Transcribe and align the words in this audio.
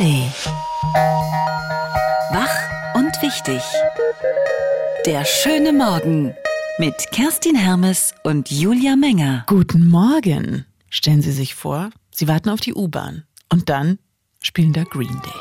ARD. 0.00 0.32
Wach 2.32 2.94
und 2.94 3.22
wichtig. 3.22 3.62
Der 5.04 5.24
schöne 5.24 5.72
Morgen 5.72 6.34
mit 6.78 6.94
Kerstin 7.12 7.54
Hermes 7.54 8.14
und 8.22 8.50
Julia 8.50 8.96
Menger. 8.96 9.44
Guten 9.46 9.88
Morgen. 9.88 10.64
Stellen 10.88 11.20
Sie 11.20 11.32
sich 11.32 11.54
vor, 11.54 11.90
Sie 12.10 12.28
warten 12.28 12.48
auf 12.48 12.60
die 12.60 12.74
U-Bahn 12.74 13.24
und 13.52 13.68
dann 13.68 13.98
spielen 14.42 14.72
da 14.72 14.84
Green 14.84 15.20
Day. 15.22 15.32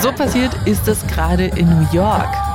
So 0.00 0.12
passiert 0.12 0.52
ist 0.66 0.88
es 0.88 1.06
gerade 1.06 1.44
in 1.44 1.68
New 1.68 1.86
York. 1.92 2.45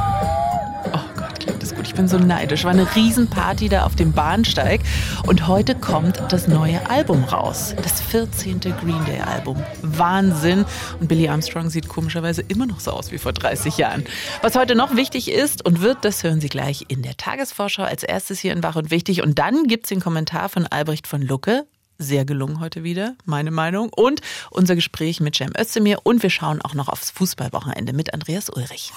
Bin 2.01 2.07
so 2.07 2.17
neidisch. 2.17 2.63
War 2.63 2.71
eine 2.71 2.95
Riesenparty 2.95 3.69
da 3.69 3.85
auf 3.85 3.95
dem 3.95 4.11
Bahnsteig. 4.11 4.81
Und 5.27 5.47
heute 5.47 5.75
kommt 5.75 6.19
das 6.29 6.47
neue 6.47 6.89
Album 6.89 7.23
raus. 7.25 7.75
Das 7.79 8.01
14. 8.01 8.59
Green 8.59 9.05
Day 9.05 9.19
Album. 9.19 9.61
Wahnsinn. 9.83 10.65
Und 10.99 11.07
Billy 11.07 11.27
Armstrong 11.27 11.69
sieht 11.69 11.87
komischerweise 11.87 12.41
immer 12.41 12.65
noch 12.65 12.79
so 12.79 12.89
aus 12.89 13.11
wie 13.11 13.19
vor 13.19 13.33
30 13.33 13.77
Jahren. 13.77 14.03
Was 14.41 14.55
heute 14.55 14.73
noch 14.73 14.95
wichtig 14.95 15.29
ist 15.29 15.63
und 15.63 15.81
wird, 15.81 15.99
das 16.01 16.23
hören 16.23 16.41
Sie 16.41 16.49
gleich 16.49 16.85
in 16.87 17.03
der 17.03 17.17
Tagesvorschau 17.17 17.83
als 17.83 18.01
erstes 18.01 18.39
hier 18.39 18.53
in 18.53 18.63
Wach 18.63 18.77
und 18.77 18.89
Wichtig. 18.89 19.21
Und 19.21 19.37
dann 19.37 19.65
gibt's 19.65 19.89
den 19.89 19.99
Kommentar 19.99 20.49
von 20.49 20.65
Albrecht 20.65 21.05
von 21.05 21.21
Lucke 21.21 21.67
sehr 21.99 22.25
gelungen 22.25 22.59
heute 22.59 22.83
wieder, 22.83 23.13
meine 23.25 23.51
Meinung. 23.51 23.91
Und 23.95 24.21
unser 24.49 24.73
Gespräch 24.73 25.19
mit 25.19 25.35
Cem 25.35 25.53
Özdemir. 25.55 25.99
Und 26.01 26.23
wir 26.23 26.31
schauen 26.31 26.63
auch 26.63 26.73
noch 26.73 26.89
aufs 26.89 27.11
Fußballwochenende 27.11 27.93
mit 27.93 28.11
Andreas 28.11 28.49
Ulrich. 28.49 28.91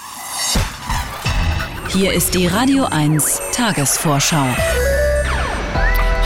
Hier 1.89 2.13
ist 2.13 2.33
die 2.33 2.47
Radio 2.47 2.85
1 2.85 3.41
Tagesvorschau. 3.53 4.45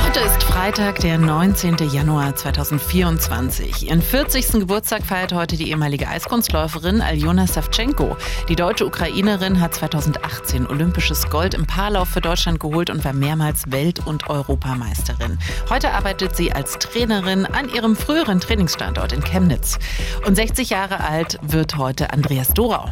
Heute 0.04 0.20
ist 0.22 0.42
Freitag, 0.44 1.00
der 1.00 1.20
19. 1.20 1.78
Januar 1.92 2.36
2024. 2.36 3.88
Ihren 3.88 4.02
40. 4.02 4.54
Geburtstag 4.54 5.04
feiert 5.06 5.34
heute 5.34 5.58
die 5.58 5.70
ehemalige 5.70 6.08
Eiskunstläuferin 6.08 7.02
Aljona 7.02 7.46
Savchenko. 7.46 8.18
Die 8.48 8.56
deutsche 8.56 8.88
Ukrainerin 8.88 9.60
hat 9.60 9.76
2018 9.76 10.66
olympisches 10.66 11.30
Gold 11.30 11.54
im 11.54 11.68
Paarlauf 11.68 12.10
für 12.10 12.22
Deutschland 12.22 12.60
geholt 12.60 12.90
und 12.90 13.06
war 13.06 13.14
mehrmals 13.14 13.72
Welt- 13.72 14.06
und 14.08 14.30
Europameisterin. 14.30 15.38
Heute 15.70 15.92
arbeitet 15.92 16.36
sie 16.36 16.52
als 16.52 16.80
Trainerin 16.80 17.46
an 17.46 17.70
ihrem 17.70 17.96
früheren 17.96 18.40
Trainingsstandort 18.40 19.12
in 19.12 19.24
Chemnitz. 19.24 19.78
Und 20.26 20.36
60 20.36 20.72
Jahre 20.72 21.02
alt 21.02 21.38
wird 21.44 21.78
heute 21.78 22.12
Andreas 22.12 22.54
Dorau. 22.54 22.90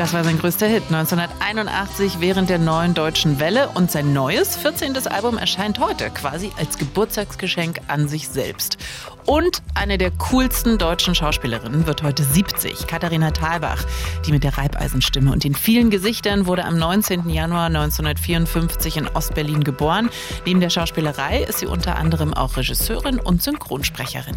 Das 0.00 0.14
war 0.14 0.24
sein 0.24 0.38
größter 0.38 0.66
Hit 0.66 0.84
1981 0.84 2.20
während 2.20 2.48
der 2.48 2.58
neuen 2.58 2.94
deutschen 2.94 3.38
Welle 3.38 3.68
und 3.74 3.90
sein 3.90 4.14
neues 4.14 4.56
14. 4.56 4.96
Album 5.06 5.36
erscheint 5.36 5.78
heute 5.78 6.08
quasi 6.08 6.50
als 6.56 6.78
Geburtstagsgeschenk 6.78 7.80
an 7.86 8.08
sich 8.08 8.30
selbst. 8.30 8.78
Und 9.26 9.62
eine 9.74 9.98
der 9.98 10.10
coolsten 10.10 10.78
deutschen 10.78 11.14
Schauspielerinnen 11.14 11.86
wird 11.86 12.02
heute 12.02 12.22
70, 12.22 12.86
Katharina 12.86 13.30
Thalbach. 13.30 13.84
Die 14.26 14.32
mit 14.32 14.44
der 14.44 14.56
Reibeisenstimme 14.56 15.32
und 15.32 15.44
den 15.44 15.54
vielen 15.54 15.90
Gesichtern 15.90 16.46
wurde 16.46 16.64
am 16.64 16.78
19. 16.78 17.28
Januar 17.28 17.66
1954 17.66 18.96
in 18.96 19.08
Ostberlin 19.08 19.64
geboren. 19.64 20.10
Neben 20.46 20.60
der 20.60 20.70
Schauspielerei 20.70 21.42
ist 21.42 21.58
sie 21.58 21.66
unter 21.66 21.96
anderem 21.96 22.34
auch 22.34 22.56
Regisseurin 22.56 23.18
und 23.18 23.42
Synchronsprecherin. 23.42 24.36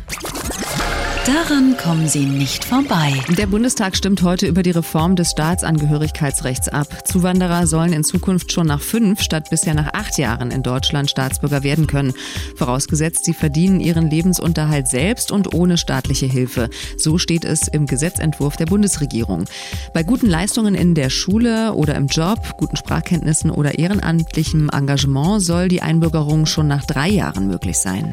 Daran 1.25 1.77
kommen 1.77 2.09
Sie 2.09 2.25
nicht 2.25 2.65
vorbei. 2.65 3.13
Der 3.37 3.47
Bundestag 3.47 3.95
stimmt 3.95 4.23
heute 4.23 4.45
über 4.45 4.61
die 4.61 4.71
Reform 4.71 5.15
des 5.15 5.31
Staatsangehörigkeitsrechts 5.31 6.67
ab. 6.67 7.07
Zuwanderer 7.07 7.65
sollen 7.65 7.93
in 7.93 8.03
Zukunft 8.03 8.51
schon 8.51 8.67
nach 8.67 8.81
fünf 8.81 9.21
statt 9.21 9.49
bisher 9.49 9.73
nach 9.73 9.93
acht 9.93 10.17
Jahren 10.17 10.51
in 10.51 10.63
Deutschland 10.63 11.09
Staatsbürger 11.09 11.63
werden 11.63 11.87
können. 11.87 12.13
Vorausgesetzt, 12.57 13.23
sie 13.23 13.33
verdienen 13.33 13.79
ihren 13.79 14.09
Lebensunterhalt 14.09 14.72
selbst 14.81 15.31
und 15.31 15.53
ohne 15.53 15.77
staatliche 15.77 16.25
Hilfe. 16.25 16.69
So 16.97 17.17
steht 17.17 17.45
es 17.45 17.67
im 17.67 17.85
Gesetzentwurf 17.85 18.57
der 18.57 18.65
Bundesregierung. 18.65 19.45
Bei 19.93 20.03
guten 20.03 20.27
Leistungen 20.27 20.75
in 20.75 20.95
der 20.95 21.09
Schule 21.09 21.73
oder 21.73 21.95
im 21.95 22.07
Job, 22.07 22.57
guten 22.57 22.75
Sprachkenntnissen 22.75 23.51
oder 23.51 23.77
ehrenamtlichem 23.77 24.69
Engagement 24.69 25.41
soll 25.43 25.67
die 25.67 25.81
Einbürgerung 25.81 26.45
schon 26.45 26.67
nach 26.67 26.85
drei 26.85 27.09
Jahren 27.09 27.47
möglich 27.47 27.77
sein. 27.77 28.11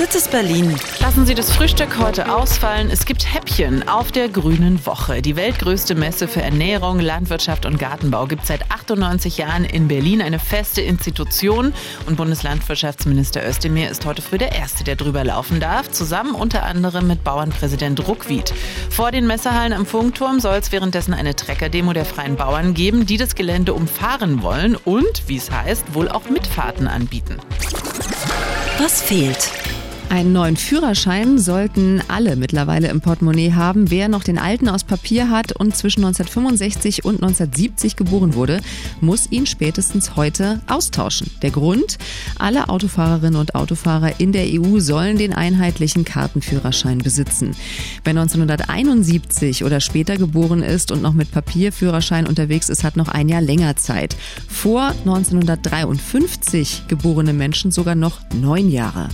Das 0.00 0.14
ist 0.14 0.30
Berlin. 0.30 0.74
Lassen 1.00 1.26
Sie 1.26 1.34
das 1.34 1.52
Frühstück 1.52 1.98
heute 1.98 2.32
ausfallen. 2.32 2.88
Es 2.90 3.04
gibt 3.04 3.34
Häppchen 3.34 3.86
auf 3.86 4.10
der 4.10 4.30
Grünen 4.30 4.86
Woche. 4.86 5.20
Die 5.20 5.36
weltgrößte 5.36 5.94
Messe 5.94 6.26
für 6.26 6.40
Ernährung, 6.40 7.00
Landwirtschaft 7.00 7.66
und 7.66 7.78
Gartenbau 7.78 8.24
gibt 8.24 8.46
seit 8.46 8.70
98 8.70 9.36
Jahren 9.36 9.66
in 9.66 9.88
Berlin 9.88 10.22
eine 10.22 10.38
feste 10.38 10.80
Institution. 10.80 11.74
Und 12.06 12.16
Bundeslandwirtschaftsminister 12.16 13.46
Özdemir 13.46 13.90
ist 13.90 14.06
heute 14.06 14.22
früh 14.22 14.38
der 14.38 14.52
Erste, 14.52 14.84
der 14.84 14.96
drüber 14.96 15.22
laufen 15.22 15.60
darf, 15.60 15.90
zusammen 15.90 16.34
unter 16.34 16.62
anderem 16.62 17.06
mit 17.06 17.22
Bauernpräsident 17.22 18.08
Ruckwied. 18.08 18.54
Vor 18.88 19.10
den 19.10 19.26
Messehallen 19.26 19.74
am 19.74 19.84
Funkturm 19.84 20.40
soll 20.40 20.56
es 20.56 20.72
währenddessen 20.72 21.12
eine 21.12 21.36
Trecker-Demo 21.36 21.92
der 21.92 22.06
Freien 22.06 22.36
Bauern 22.36 22.72
geben, 22.72 23.04
die 23.04 23.18
das 23.18 23.34
Gelände 23.34 23.74
umfahren 23.74 24.42
wollen 24.42 24.76
und, 24.76 25.24
wie 25.26 25.36
es 25.36 25.50
heißt, 25.50 25.92
wohl 25.92 26.08
auch 26.08 26.30
Mitfahrten 26.30 26.88
anbieten. 26.88 27.36
Was 28.78 29.02
fehlt? 29.02 29.59
Einen 30.10 30.32
neuen 30.32 30.56
Führerschein 30.56 31.38
sollten 31.38 32.02
alle 32.08 32.34
mittlerweile 32.34 32.88
im 32.88 33.00
Portemonnaie 33.00 33.52
haben. 33.52 33.92
Wer 33.92 34.08
noch 34.08 34.24
den 34.24 34.38
alten 34.38 34.68
aus 34.68 34.82
Papier 34.82 35.30
hat 35.30 35.52
und 35.52 35.76
zwischen 35.76 36.04
1965 36.04 37.04
und 37.04 37.22
1970 37.22 37.94
geboren 37.94 38.34
wurde, 38.34 38.60
muss 39.00 39.30
ihn 39.30 39.46
spätestens 39.46 40.16
heute 40.16 40.62
austauschen. 40.66 41.30
Der 41.42 41.52
Grund? 41.52 41.96
Alle 42.40 42.68
Autofahrerinnen 42.68 43.38
und 43.38 43.54
Autofahrer 43.54 44.18
in 44.18 44.32
der 44.32 44.46
EU 44.48 44.80
sollen 44.80 45.16
den 45.16 45.32
einheitlichen 45.32 46.04
Kartenführerschein 46.04 46.98
besitzen. 46.98 47.54
Wer 48.02 48.10
1971 48.10 49.62
oder 49.62 49.78
später 49.78 50.16
geboren 50.16 50.64
ist 50.64 50.90
und 50.90 51.02
noch 51.02 51.14
mit 51.14 51.30
Papierführerschein 51.30 52.26
unterwegs 52.26 52.68
ist, 52.68 52.82
hat 52.82 52.96
noch 52.96 53.08
ein 53.08 53.28
Jahr 53.28 53.42
länger 53.42 53.76
Zeit. 53.76 54.16
Vor 54.48 54.88
1953 54.88 56.88
geborene 56.88 57.32
Menschen 57.32 57.70
sogar 57.70 57.94
noch 57.94 58.18
neun 58.34 58.72
Jahre. 58.72 59.08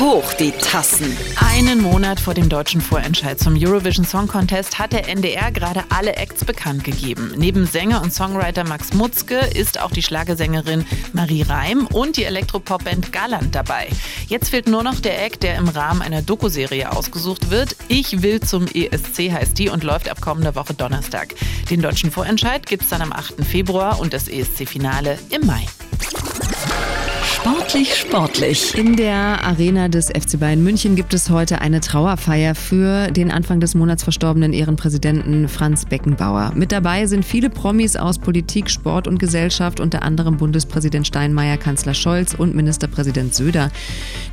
Hoch 0.00 0.32
die 0.32 0.52
Tassen. 0.52 1.14
Einen 1.36 1.82
Monat 1.82 2.20
vor 2.20 2.32
dem 2.32 2.48
deutschen 2.48 2.80
Vorentscheid 2.80 3.38
zum 3.38 3.54
Eurovision 3.54 4.06
Song 4.06 4.26
Contest 4.28 4.78
hat 4.78 4.94
der 4.94 5.06
NDR 5.08 5.52
gerade 5.52 5.84
alle 5.90 6.16
Acts 6.16 6.42
bekannt 6.46 6.84
gegeben. 6.84 7.34
Neben 7.36 7.66
Sänger 7.66 8.00
und 8.00 8.10
Songwriter 8.10 8.64
Max 8.64 8.94
Mutzke 8.94 9.36
ist 9.36 9.78
auch 9.78 9.90
die 9.90 10.02
Schlagersängerin 10.02 10.86
Marie 11.12 11.42
Reim 11.42 11.86
und 11.86 12.16
die 12.16 12.24
Elektropop-Band 12.24 13.12
Galant 13.12 13.54
dabei. 13.54 13.88
Jetzt 14.26 14.48
fehlt 14.48 14.68
nur 14.68 14.82
noch 14.82 15.00
der 15.00 15.22
Act, 15.22 15.42
der 15.42 15.56
im 15.56 15.68
Rahmen 15.68 16.00
einer 16.00 16.22
Dokuserie 16.22 16.90
ausgesucht 16.90 17.50
wird. 17.50 17.76
Ich 17.88 18.22
will 18.22 18.40
zum 18.40 18.68
ESC 18.68 19.30
heißt 19.30 19.58
die 19.58 19.68
und 19.68 19.84
läuft 19.84 20.08
ab 20.08 20.22
kommender 20.22 20.54
Woche 20.54 20.72
Donnerstag. 20.72 21.34
Den 21.68 21.82
deutschen 21.82 22.10
Vorentscheid 22.10 22.64
gibt 22.64 22.84
es 22.84 22.88
dann 22.88 23.02
am 23.02 23.12
8. 23.12 23.44
Februar 23.44 24.00
und 24.00 24.14
das 24.14 24.28
ESC-Finale 24.28 25.18
im 25.28 25.46
Mai. 25.46 25.66
Sportlich, 27.32 27.94
sportlich. 27.94 28.76
In 28.76 28.96
der 28.96 29.44
Arena 29.44 29.88
des 29.88 30.08
FC 30.08 30.38
Bayern 30.38 30.64
München 30.64 30.96
gibt 30.96 31.14
es 31.14 31.30
heute 31.30 31.60
eine 31.60 31.80
Trauerfeier 31.80 32.56
für 32.56 33.10
den 33.12 33.30
Anfang 33.30 33.60
des 33.60 33.74
Monats 33.76 34.02
verstorbenen 34.02 34.52
Ehrenpräsidenten 34.52 35.48
Franz 35.48 35.86
Beckenbauer. 35.86 36.52
Mit 36.56 36.72
dabei 36.72 37.06
sind 37.06 37.24
viele 37.24 37.48
Promis 37.48 37.94
aus 37.94 38.18
Politik, 38.18 38.68
Sport 38.68 39.06
und 39.06 39.18
Gesellschaft, 39.18 39.78
unter 39.78 40.02
anderem 40.02 40.38
Bundespräsident 40.38 41.06
Steinmeier, 41.06 41.56
Kanzler 41.56 41.94
Scholz 41.94 42.34
und 42.34 42.56
Ministerpräsident 42.56 43.32
Söder. 43.32 43.70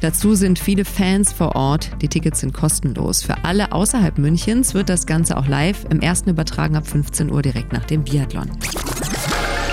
Dazu 0.02 0.34
sind 0.34 0.58
viele 0.58 0.84
Fans 0.84 1.32
vor 1.32 1.56
Ort. 1.56 1.92
Die 2.02 2.08
Tickets 2.08 2.40
sind 2.40 2.54
kostenlos. 2.54 3.22
Für 3.22 3.46
alle 3.46 3.72
außerhalb 3.72 4.18
Münchens 4.18 4.74
wird 4.74 4.90
das 4.90 5.06
Ganze 5.06 5.38
auch 5.38 5.48
live 5.48 5.86
im 5.92 6.02
ersten 6.02 6.32
übertragen 6.32 6.76
ab 6.76 6.88
15 6.88 7.32
Uhr 7.32 7.44
direkt 7.44 7.72
nach 7.74 7.86
dem 7.86 8.04
Biathlon. 8.04 8.50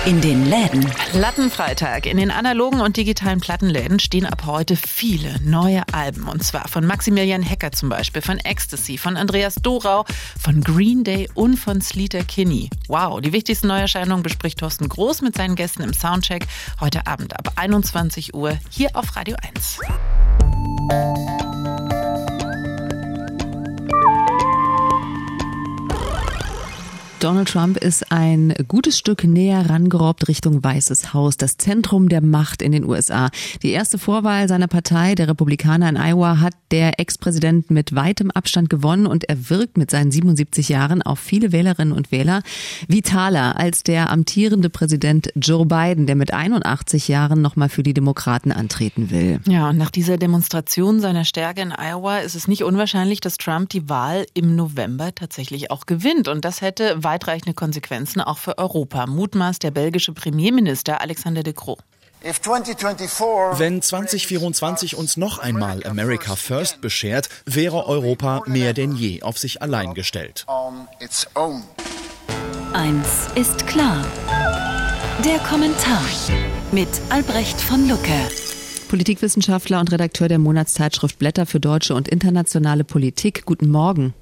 In 0.05 0.21
den 0.21 0.45
Läden. 0.47 0.85
Plattenfreitag. 1.13 2.05
In 2.05 2.17
den 2.17 2.29
analogen 2.29 2.79
und 2.79 2.95
digitalen 2.95 3.39
Plattenläden 3.39 3.97
stehen 3.97 4.27
ab 4.27 4.43
heute 4.45 4.75
viele 4.75 5.41
neue 5.41 5.81
Alben. 5.91 6.27
Und 6.27 6.43
zwar 6.43 6.67
von 6.67 6.85
Maximilian 6.85 7.41
Hecker 7.41 7.71
zum 7.71 7.89
Beispiel, 7.89 8.21
von 8.21 8.37
Ecstasy, 8.37 8.99
von 8.99 9.17
Andreas 9.17 9.55
Dorau, 9.55 10.05
von 10.39 10.61
Green 10.61 11.03
Day 11.03 11.27
und 11.33 11.57
von 11.57 11.81
Sleater 11.81 12.23
Kinney. 12.23 12.69
Wow, 12.87 13.19
die 13.19 13.33
wichtigsten 13.33 13.65
Neuerscheinungen 13.65 14.21
bespricht 14.21 14.59
Thorsten 14.59 14.89
Groß 14.89 15.23
mit 15.23 15.35
seinen 15.35 15.55
Gästen 15.55 15.81
im 15.81 15.93
Soundcheck 15.93 16.45
heute 16.79 17.07
Abend 17.07 17.35
ab 17.35 17.53
21 17.55 18.35
Uhr 18.35 18.55
hier 18.69 18.91
auf 18.93 19.15
Radio 19.15 19.35
1. 19.55 19.79
Donald 27.25 27.47
Trump 27.47 27.77
ist 27.77 28.11
ein 28.11 28.53
gutes 28.67 28.99
Stück 28.99 29.23
näher 29.23 29.67
rangerobbt 29.67 30.27
Richtung 30.27 30.63
Weißes 30.63 31.15
Haus, 31.15 31.37
das 31.37 31.57
Zentrum 31.57 32.07
der 32.07 32.21
Macht 32.21 32.61
in 32.61 32.71
den 32.71 32.85
USA. 32.85 33.31
Die 33.63 33.71
erste 33.71 33.97
Vorwahl 33.97 34.47
seiner 34.47 34.67
Partei, 34.67 35.15
der 35.15 35.27
Republikaner 35.29 35.89
in 35.89 35.97
Iowa, 35.97 36.39
hat 36.39 36.53
der 36.69 36.99
Ex-Präsident 36.99 37.71
mit 37.71 37.95
weitem 37.95 38.29
Abstand 38.29 38.69
gewonnen 38.69 39.07
und 39.07 39.27
er 39.27 39.49
wirkt 39.49 39.75
mit 39.75 39.89
seinen 39.89 40.11
77 40.11 40.69
Jahren 40.69 41.01
auf 41.01 41.17
viele 41.17 41.51
Wählerinnen 41.51 41.95
und 41.95 42.11
Wähler 42.11 42.43
vitaler 42.87 43.57
als 43.57 43.81
der 43.81 44.11
amtierende 44.11 44.69
Präsident 44.69 45.31
Joe 45.33 45.65
Biden, 45.65 46.05
der 46.05 46.15
mit 46.15 46.31
81 46.31 47.07
Jahren 47.07 47.41
nochmal 47.41 47.69
für 47.69 47.81
die 47.81 47.95
Demokraten 47.95 48.51
antreten 48.51 49.09
will. 49.09 49.39
Ja, 49.47 49.71
und 49.71 49.77
nach 49.77 49.89
dieser 49.89 50.17
Demonstration 50.17 50.99
seiner 50.99 51.25
Stärke 51.25 51.61
in 51.61 51.71
Iowa 51.71 52.19
ist 52.19 52.35
es 52.35 52.47
nicht 52.47 52.63
unwahrscheinlich, 52.63 53.19
dass 53.19 53.37
Trump 53.37 53.69
die 53.69 53.89
Wahl 53.89 54.27
im 54.35 54.55
November 54.55 55.15
tatsächlich 55.15 55.71
auch 55.71 55.87
gewinnt. 55.87 56.27
Und 56.27 56.45
das 56.45 56.61
hätte 56.61 57.03
weitreichende 57.15 57.53
Konsequenzen 57.53 58.19
auch 58.19 58.37
für 58.37 58.57
Europa, 58.57 59.07
mutmaßt 59.07 59.63
der 59.63 59.71
belgische 59.71 60.11
Premierminister 60.11 60.99
Alexander 60.99 61.43
de 61.43 61.53
Croo. 61.53 61.77
Wenn 62.21 63.81
2024 63.81 64.97
uns 64.97 65.15
noch 65.15 65.37
einmal 65.39 65.85
America 65.85 66.35
First 66.35 66.81
beschert, 66.81 67.29
wäre 67.45 67.85
Europa 67.85 68.41
mehr 68.47 68.73
denn 68.73 68.95
je 68.95 69.21
auf 69.21 69.37
sich 69.37 69.61
allein 69.61 69.93
gestellt. 69.93 70.45
Eins 72.73 73.07
ist 73.35 73.67
klar. 73.67 74.03
Der 75.23 75.39
Kommentar 75.39 76.03
mit 76.73 76.89
Albrecht 77.09 77.61
von 77.61 77.87
Lucke. 77.87 78.19
Politikwissenschaftler 78.89 79.79
und 79.79 79.91
Redakteur 79.91 80.27
der 80.27 80.39
Monatszeitschrift 80.39 81.17
Blätter 81.17 81.45
für 81.45 81.59
deutsche 81.59 81.95
und 81.95 82.09
internationale 82.09 82.83
Politik. 82.83 83.45
Guten 83.45 83.69
Morgen. 83.69 84.13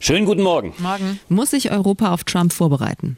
Schönen 0.00 0.26
guten 0.26 0.42
Morgen. 0.42 0.74
Morgen. 0.78 1.20
Muss 1.28 1.50
sich 1.50 1.70
Europa 1.70 2.12
auf 2.12 2.24
Trump 2.24 2.52
vorbereiten? 2.52 3.16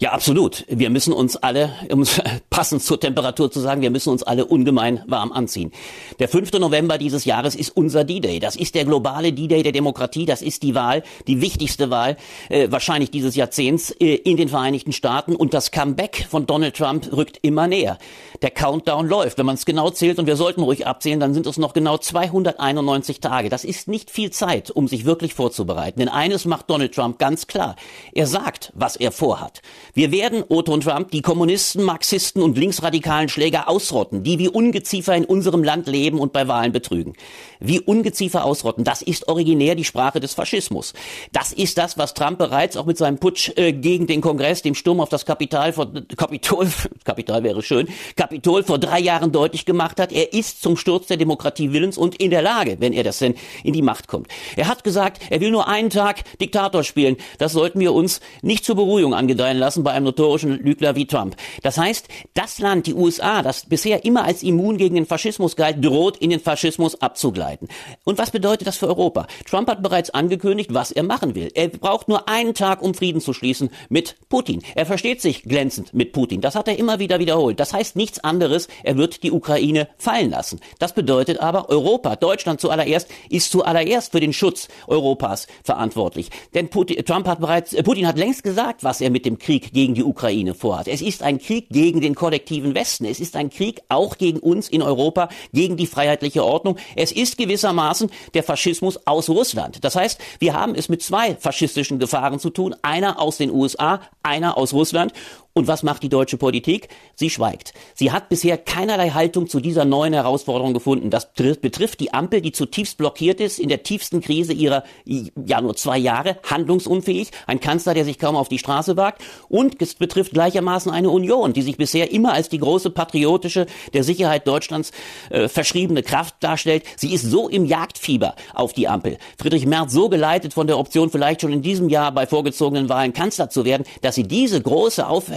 Ja, 0.00 0.12
absolut. 0.12 0.64
Wir 0.68 0.90
müssen 0.90 1.12
uns 1.12 1.34
alle, 1.36 1.72
um 1.90 2.04
passend 2.50 2.84
zur 2.84 3.00
Temperatur 3.00 3.50
zu 3.50 3.58
sagen, 3.58 3.82
wir 3.82 3.90
müssen 3.90 4.10
uns 4.10 4.22
alle 4.22 4.46
ungemein 4.46 5.02
warm 5.08 5.32
anziehen. 5.32 5.72
Der 6.20 6.28
5. 6.28 6.52
November 6.52 6.98
dieses 6.98 7.24
Jahres 7.24 7.56
ist 7.56 7.70
unser 7.70 8.04
D-Day. 8.04 8.38
Das 8.38 8.54
ist 8.54 8.76
der 8.76 8.84
globale 8.84 9.32
D-Day 9.32 9.64
der 9.64 9.72
Demokratie. 9.72 10.24
Das 10.24 10.40
ist 10.40 10.62
die 10.62 10.76
Wahl, 10.76 11.02
die 11.26 11.40
wichtigste 11.40 11.90
Wahl 11.90 12.16
äh, 12.48 12.70
wahrscheinlich 12.70 13.10
dieses 13.10 13.34
Jahrzehnts 13.34 13.90
äh, 13.90 14.14
in 14.14 14.36
den 14.36 14.48
Vereinigten 14.48 14.92
Staaten. 14.92 15.34
Und 15.34 15.52
das 15.52 15.72
Comeback 15.72 16.28
von 16.30 16.46
Donald 16.46 16.76
Trump 16.76 17.12
rückt 17.12 17.40
immer 17.42 17.66
näher. 17.66 17.98
Der 18.40 18.50
Countdown 18.50 19.08
läuft. 19.08 19.36
Wenn 19.36 19.46
man 19.46 19.56
es 19.56 19.66
genau 19.66 19.90
zählt, 19.90 20.20
und 20.20 20.26
wir 20.26 20.36
sollten 20.36 20.62
ruhig 20.62 20.86
abzählen, 20.86 21.18
dann 21.18 21.34
sind 21.34 21.46
es 21.48 21.58
noch 21.58 21.72
genau 21.72 21.98
291 21.98 23.18
Tage. 23.18 23.48
Das 23.48 23.64
ist 23.64 23.88
nicht 23.88 24.12
viel 24.12 24.30
Zeit, 24.30 24.70
um 24.70 24.86
sich 24.86 25.06
wirklich 25.06 25.34
vorzubereiten. 25.34 25.98
Denn 25.98 26.08
eines 26.08 26.44
macht 26.44 26.70
Donald 26.70 26.94
Trump 26.94 27.18
ganz 27.18 27.48
klar. 27.48 27.74
Er 28.12 28.28
sagt, 28.28 28.72
was 28.76 28.94
er 28.94 29.10
vorhat. 29.10 29.60
Wir 29.98 30.12
werden, 30.12 30.44
Otto 30.48 30.72
und 30.72 30.84
Trump, 30.84 31.10
die 31.10 31.22
Kommunisten, 31.22 31.82
Marxisten 31.82 32.40
und 32.40 32.56
linksradikalen 32.56 33.28
Schläger 33.28 33.68
ausrotten, 33.68 34.22
die 34.22 34.38
wie 34.38 34.48
Ungeziefer 34.48 35.16
in 35.16 35.24
unserem 35.24 35.64
Land 35.64 35.88
leben 35.88 36.20
und 36.20 36.32
bei 36.32 36.46
Wahlen 36.46 36.70
betrügen. 36.70 37.14
Wie 37.58 37.80
Ungeziefer 37.80 38.44
ausrotten, 38.44 38.84
das 38.84 39.02
ist 39.02 39.26
originär 39.26 39.74
die 39.74 39.82
Sprache 39.82 40.20
des 40.20 40.34
Faschismus. 40.34 40.92
Das 41.32 41.52
ist 41.52 41.78
das, 41.78 41.98
was 41.98 42.14
Trump 42.14 42.38
bereits 42.38 42.76
auch 42.76 42.86
mit 42.86 42.96
seinem 42.96 43.18
Putsch 43.18 43.50
äh, 43.56 43.72
gegen 43.72 44.06
den 44.06 44.20
Kongress, 44.20 44.62
dem 44.62 44.76
Sturm 44.76 45.00
auf 45.00 45.08
das 45.08 45.26
Kapital 45.26 45.72
vor, 45.72 45.90
Kapitol, 46.16 46.68
Kapital 47.04 47.42
wäre 47.42 47.60
schön, 47.64 47.88
Kapitol 48.14 48.62
vor 48.62 48.78
drei 48.78 49.00
Jahren 49.00 49.32
deutlich 49.32 49.64
gemacht 49.64 49.98
hat. 49.98 50.12
Er 50.12 50.32
ist 50.32 50.62
zum 50.62 50.76
Sturz 50.76 51.08
der 51.08 51.16
Demokratie 51.16 51.72
willens 51.72 51.98
und 51.98 52.14
in 52.22 52.30
der 52.30 52.42
Lage, 52.42 52.76
wenn 52.78 52.92
er 52.92 53.02
das 53.02 53.18
denn 53.18 53.34
in 53.64 53.72
die 53.72 53.82
Macht 53.82 54.06
kommt. 54.06 54.28
Er 54.54 54.68
hat 54.68 54.84
gesagt, 54.84 55.22
er 55.28 55.40
will 55.40 55.50
nur 55.50 55.66
einen 55.66 55.90
Tag 55.90 56.22
Diktator 56.40 56.84
spielen. 56.84 57.16
Das 57.38 57.50
sollten 57.50 57.80
wir 57.80 57.92
uns 57.92 58.20
nicht 58.42 58.64
zur 58.64 58.76
Beruhigung 58.76 59.12
angedeihen 59.12 59.58
lassen 59.58 59.87
bei 59.88 59.94
einem 59.94 60.04
notorischen 60.04 60.62
Lügner 60.62 60.96
wie 60.96 61.06
Trump. 61.06 61.34
Das 61.62 61.78
heißt, 61.78 62.08
das 62.34 62.58
Land, 62.58 62.86
die 62.86 62.92
USA, 62.92 63.40
das 63.40 63.64
bisher 63.64 64.04
immer 64.04 64.24
als 64.24 64.42
immun 64.42 64.76
gegen 64.76 64.96
den 64.96 65.06
Faschismus 65.06 65.56
galt, 65.56 65.82
droht 65.82 66.18
in 66.18 66.28
den 66.28 66.40
Faschismus 66.40 67.00
abzugleiten. 67.00 67.68
Und 68.04 68.18
was 68.18 68.30
bedeutet 68.30 68.66
das 68.66 68.76
für 68.76 68.86
Europa? 68.86 69.26
Trump 69.48 69.70
hat 69.70 69.82
bereits 69.82 70.10
angekündigt, 70.10 70.74
was 70.74 70.92
er 70.92 71.04
machen 71.04 71.34
will. 71.34 71.50
Er 71.54 71.68
braucht 71.68 72.08
nur 72.08 72.28
einen 72.28 72.52
Tag, 72.52 72.82
um 72.82 72.92
Frieden 72.92 73.22
zu 73.22 73.32
schließen 73.32 73.70
mit 73.88 74.16
Putin. 74.28 74.60
Er 74.74 74.84
versteht 74.84 75.22
sich 75.22 75.44
glänzend 75.44 75.94
mit 75.94 76.12
Putin. 76.12 76.42
Das 76.42 76.54
hat 76.54 76.68
er 76.68 76.78
immer 76.78 76.98
wieder 76.98 77.18
wiederholt. 77.18 77.58
Das 77.58 77.72
heißt 77.72 77.96
nichts 77.96 78.22
anderes, 78.22 78.68
er 78.82 78.98
wird 78.98 79.22
die 79.22 79.32
Ukraine 79.32 79.88
fallen 79.96 80.28
lassen. 80.28 80.60
Das 80.78 80.92
bedeutet 80.92 81.40
aber, 81.40 81.70
Europa, 81.70 82.16
Deutschland 82.16 82.60
zuallererst, 82.60 83.08
ist 83.30 83.50
zuallererst 83.50 84.12
für 84.12 84.20
den 84.20 84.34
Schutz 84.34 84.68
Europas 84.86 85.46
verantwortlich. 85.64 86.28
Denn 86.52 86.68
Putin, 86.68 87.02
Trump 87.06 87.26
hat 87.26 87.40
bereits, 87.40 87.72
äh, 87.72 87.82
Putin 87.82 88.06
hat 88.06 88.18
längst 88.18 88.42
gesagt, 88.42 88.84
was 88.84 89.00
er 89.00 89.08
mit 89.08 89.24
dem 89.24 89.38
Krieg 89.38 89.67
gegen 89.72 89.94
die 89.94 90.04
Ukraine 90.04 90.54
vorhat. 90.54 90.88
Es 90.88 91.00
ist 91.00 91.22
ein 91.22 91.38
Krieg 91.38 91.68
gegen 91.70 92.00
den 92.00 92.14
kollektiven 92.14 92.74
Westen. 92.74 93.04
Es 93.04 93.20
ist 93.20 93.36
ein 93.36 93.50
Krieg 93.50 93.80
auch 93.88 94.18
gegen 94.18 94.38
uns 94.38 94.68
in 94.68 94.82
Europa, 94.82 95.28
gegen 95.52 95.76
die 95.76 95.86
freiheitliche 95.86 96.44
Ordnung. 96.44 96.76
Es 96.96 97.12
ist 97.12 97.38
gewissermaßen 97.38 98.10
der 98.34 98.42
Faschismus 98.42 99.06
aus 99.06 99.28
Russland. 99.28 99.84
Das 99.84 99.96
heißt, 99.96 100.20
wir 100.38 100.54
haben 100.54 100.74
es 100.74 100.88
mit 100.88 101.02
zwei 101.02 101.34
faschistischen 101.36 101.98
Gefahren 101.98 102.38
zu 102.38 102.50
tun. 102.50 102.74
Einer 102.82 103.20
aus 103.20 103.38
den 103.38 103.50
USA, 103.50 104.00
einer 104.22 104.56
aus 104.56 104.72
Russland. 104.72 105.12
Und 105.58 105.66
was 105.66 105.82
macht 105.82 106.04
die 106.04 106.08
deutsche 106.08 106.36
Politik? 106.36 106.88
Sie 107.16 107.30
schweigt. 107.30 107.72
Sie 107.96 108.12
hat 108.12 108.28
bisher 108.28 108.56
keinerlei 108.56 109.10
Haltung 109.10 109.48
zu 109.48 109.58
dieser 109.58 109.84
neuen 109.84 110.12
Herausforderung 110.12 110.72
gefunden. 110.72 111.10
Das 111.10 111.32
betrifft 111.32 111.98
die 111.98 112.14
Ampel, 112.14 112.40
die 112.40 112.52
zutiefst 112.52 112.96
blockiert 112.96 113.40
ist, 113.40 113.58
in 113.58 113.68
der 113.68 113.82
tiefsten 113.82 114.20
Krise 114.20 114.52
ihrer, 114.52 114.84
ja 115.04 115.60
nur 115.60 115.74
zwei 115.74 115.98
Jahre, 115.98 116.36
handlungsunfähig. 116.48 117.32
Ein 117.48 117.58
Kanzler, 117.58 117.94
der 117.94 118.04
sich 118.04 118.20
kaum 118.20 118.36
auf 118.36 118.48
die 118.48 118.60
Straße 118.60 118.96
wagt. 118.96 119.20
Und 119.48 119.82
es 119.82 119.96
betrifft 119.96 120.32
gleichermaßen 120.32 120.92
eine 120.92 121.10
Union, 121.10 121.52
die 121.54 121.62
sich 121.62 121.76
bisher 121.76 122.12
immer 122.12 122.34
als 122.34 122.48
die 122.48 122.58
große 122.58 122.90
patriotische, 122.90 123.66
der 123.94 124.04
Sicherheit 124.04 124.46
Deutschlands 124.46 124.92
äh, 125.30 125.48
verschriebene 125.48 126.04
Kraft 126.04 126.36
darstellt. 126.38 126.84
Sie 126.96 127.12
ist 127.12 127.22
so 127.22 127.48
im 127.48 127.64
Jagdfieber 127.64 128.36
auf 128.54 128.74
die 128.74 128.86
Ampel. 128.86 129.18
Friedrich 129.36 129.66
Merz 129.66 129.92
so 129.92 130.08
geleitet 130.08 130.54
von 130.54 130.68
der 130.68 130.78
Option, 130.78 131.10
vielleicht 131.10 131.40
schon 131.40 131.52
in 131.52 131.62
diesem 131.62 131.88
Jahr 131.88 132.12
bei 132.12 132.28
vorgezogenen 132.28 132.88
Wahlen 132.88 133.12
Kanzler 133.12 133.50
zu 133.50 133.64
werden, 133.64 133.84
dass 134.02 134.14
sie 134.14 134.22
diese 134.22 134.62
große 134.62 135.04
auf 135.04 135.28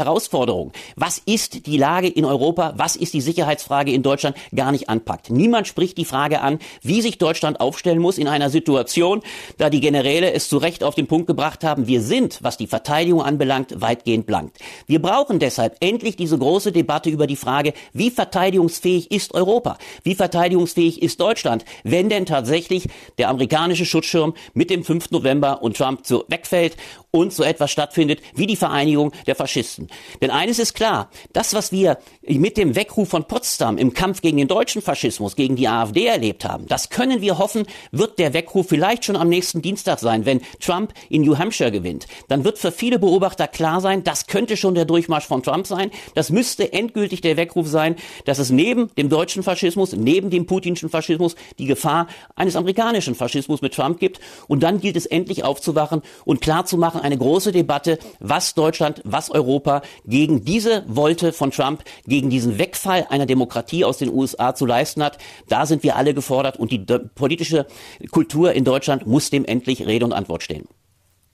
was 0.95 1.21
ist 1.25 1.65
die 1.65 1.77
Lage 1.77 2.07
in 2.07 2.25
Europa, 2.25 2.73
was 2.75 2.95
ist 2.95 3.13
die 3.13 3.21
Sicherheitsfrage 3.21 3.91
in 3.91 4.03
Deutschland, 4.03 4.35
gar 4.55 4.71
nicht 4.71 4.89
anpackt. 4.89 5.29
Niemand 5.29 5.67
spricht 5.67 5.97
die 5.97 6.05
Frage 6.05 6.41
an, 6.41 6.59
wie 6.81 7.01
sich 7.01 7.17
Deutschland 7.17 7.59
aufstellen 7.59 7.99
muss 7.99 8.17
in 8.17 8.27
einer 8.27 8.49
Situation, 8.49 9.21
da 9.57 9.69
die 9.69 9.79
Generäle 9.79 10.31
es 10.33 10.49
zu 10.49 10.57
Recht 10.57 10.83
auf 10.83 10.95
den 10.95 11.07
Punkt 11.07 11.27
gebracht 11.27 11.63
haben, 11.63 11.87
wir 11.87 12.01
sind, 12.01 12.39
was 12.41 12.57
die 12.57 12.67
Verteidigung 12.67 13.21
anbelangt, 13.21 13.81
weitgehend 13.81 14.25
blank. 14.25 14.53
Wir 14.87 15.01
brauchen 15.01 15.39
deshalb 15.39 15.77
endlich 15.79 16.15
diese 16.15 16.37
große 16.37 16.71
Debatte 16.71 17.09
über 17.09 17.27
die 17.27 17.35
Frage, 17.35 17.73
wie 17.93 18.11
verteidigungsfähig 18.11 19.11
ist 19.11 19.33
Europa? 19.33 19.77
Wie 20.03 20.15
verteidigungsfähig 20.15 21.01
ist 21.01 21.19
Deutschland, 21.19 21.65
wenn 21.83 22.09
denn 22.09 22.25
tatsächlich 22.25 22.87
der 23.17 23.29
amerikanische 23.29 23.85
Schutzschirm 23.85 24.33
mit 24.53 24.69
dem 24.69 24.83
5. 24.83 25.11
November 25.11 25.61
und 25.61 25.77
Trump 25.77 26.05
so 26.05 26.25
wegfällt 26.27 26.77
und 27.11 27.33
so 27.33 27.43
etwas 27.43 27.71
stattfindet 27.71 28.21
wie 28.35 28.47
die 28.47 28.55
Vereinigung 28.55 29.11
der 29.27 29.35
Faschisten. 29.35 29.87
Denn 30.21 30.31
eines 30.31 30.59
ist 30.59 30.73
klar, 30.73 31.09
das, 31.33 31.53
was 31.53 31.71
wir 31.71 31.97
mit 32.27 32.57
dem 32.57 32.75
Weckruf 32.75 33.09
von 33.09 33.25
Potsdam 33.25 33.77
im 33.77 33.93
Kampf 33.93 34.21
gegen 34.21 34.37
den 34.37 34.47
deutschen 34.47 34.81
Faschismus, 34.81 35.35
gegen 35.35 35.55
die 35.55 35.67
AfD 35.67 36.05
erlebt 36.05 36.45
haben, 36.45 36.67
das 36.67 36.89
können 36.89 37.21
wir 37.21 37.37
hoffen, 37.37 37.65
wird 37.91 38.19
der 38.19 38.33
Weckruf 38.33 38.67
vielleicht 38.69 39.05
schon 39.05 39.15
am 39.15 39.29
nächsten 39.29 39.61
Dienstag 39.61 39.99
sein, 39.99 40.25
wenn 40.25 40.41
Trump 40.59 40.93
in 41.09 41.21
New 41.21 41.37
Hampshire 41.37 41.71
gewinnt. 41.71 42.07
Dann 42.27 42.43
wird 42.43 42.57
für 42.57 42.71
viele 42.71 42.99
Beobachter 42.99 43.47
klar 43.47 43.81
sein, 43.81 44.03
das 44.03 44.27
könnte 44.27 44.57
schon 44.57 44.75
der 44.75 44.85
Durchmarsch 44.85 45.25
von 45.25 45.43
Trump 45.43 45.67
sein. 45.67 45.91
Das 46.15 46.29
müsste 46.29 46.71
endgültig 46.73 47.21
der 47.21 47.37
Weckruf 47.37 47.67
sein, 47.67 47.95
dass 48.25 48.39
es 48.39 48.49
neben 48.49 48.93
dem 48.95 49.09
deutschen 49.09 49.43
Faschismus, 49.43 49.93
neben 49.93 50.29
dem 50.29 50.45
putinschen 50.45 50.89
Faschismus 50.89 51.35
die 51.59 51.65
Gefahr 51.65 52.07
eines 52.35 52.55
amerikanischen 52.55 53.15
Faschismus 53.15 53.61
mit 53.61 53.73
Trump 53.73 53.99
gibt. 53.99 54.19
Und 54.47 54.63
dann 54.63 54.79
gilt 54.79 54.95
es 54.95 55.05
endlich 55.05 55.43
aufzuwachen 55.43 56.01
und 56.25 56.41
klarzumachen, 56.41 57.01
eine 57.01 57.17
große 57.17 57.51
Debatte, 57.51 57.99
was 58.19 58.53
Deutschland, 58.53 59.01
was 59.03 59.29
Europa 59.29 59.80
gegen 60.05 60.43
diese 60.43 60.83
Wolte 60.87 61.33
von 61.33 61.51
Trump, 61.51 61.83
gegen 62.05 62.29
diesen 62.29 62.57
Wegfall 62.57 63.07
einer 63.09 63.25
Demokratie 63.25 63.85
aus 63.85 63.97
den 63.97 64.09
USA 64.09 64.55
zu 64.55 64.65
leisten 64.65 65.03
hat. 65.03 65.17
Da 65.47 65.65
sind 65.65 65.83
wir 65.83 65.95
alle 65.95 66.13
gefordert 66.13 66.57
und 66.57 66.71
die 66.71 66.79
politische 67.15 67.67
Kultur 68.11 68.53
in 68.53 68.63
Deutschland 68.63 69.07
muss 69.07 69.29
dem 69.29 69.45
endlich 69.45 69.85
Rede 69.85 70.05
und 70.05 70.13
Antwort 70.13 70.43
stehen. 70.43 70.67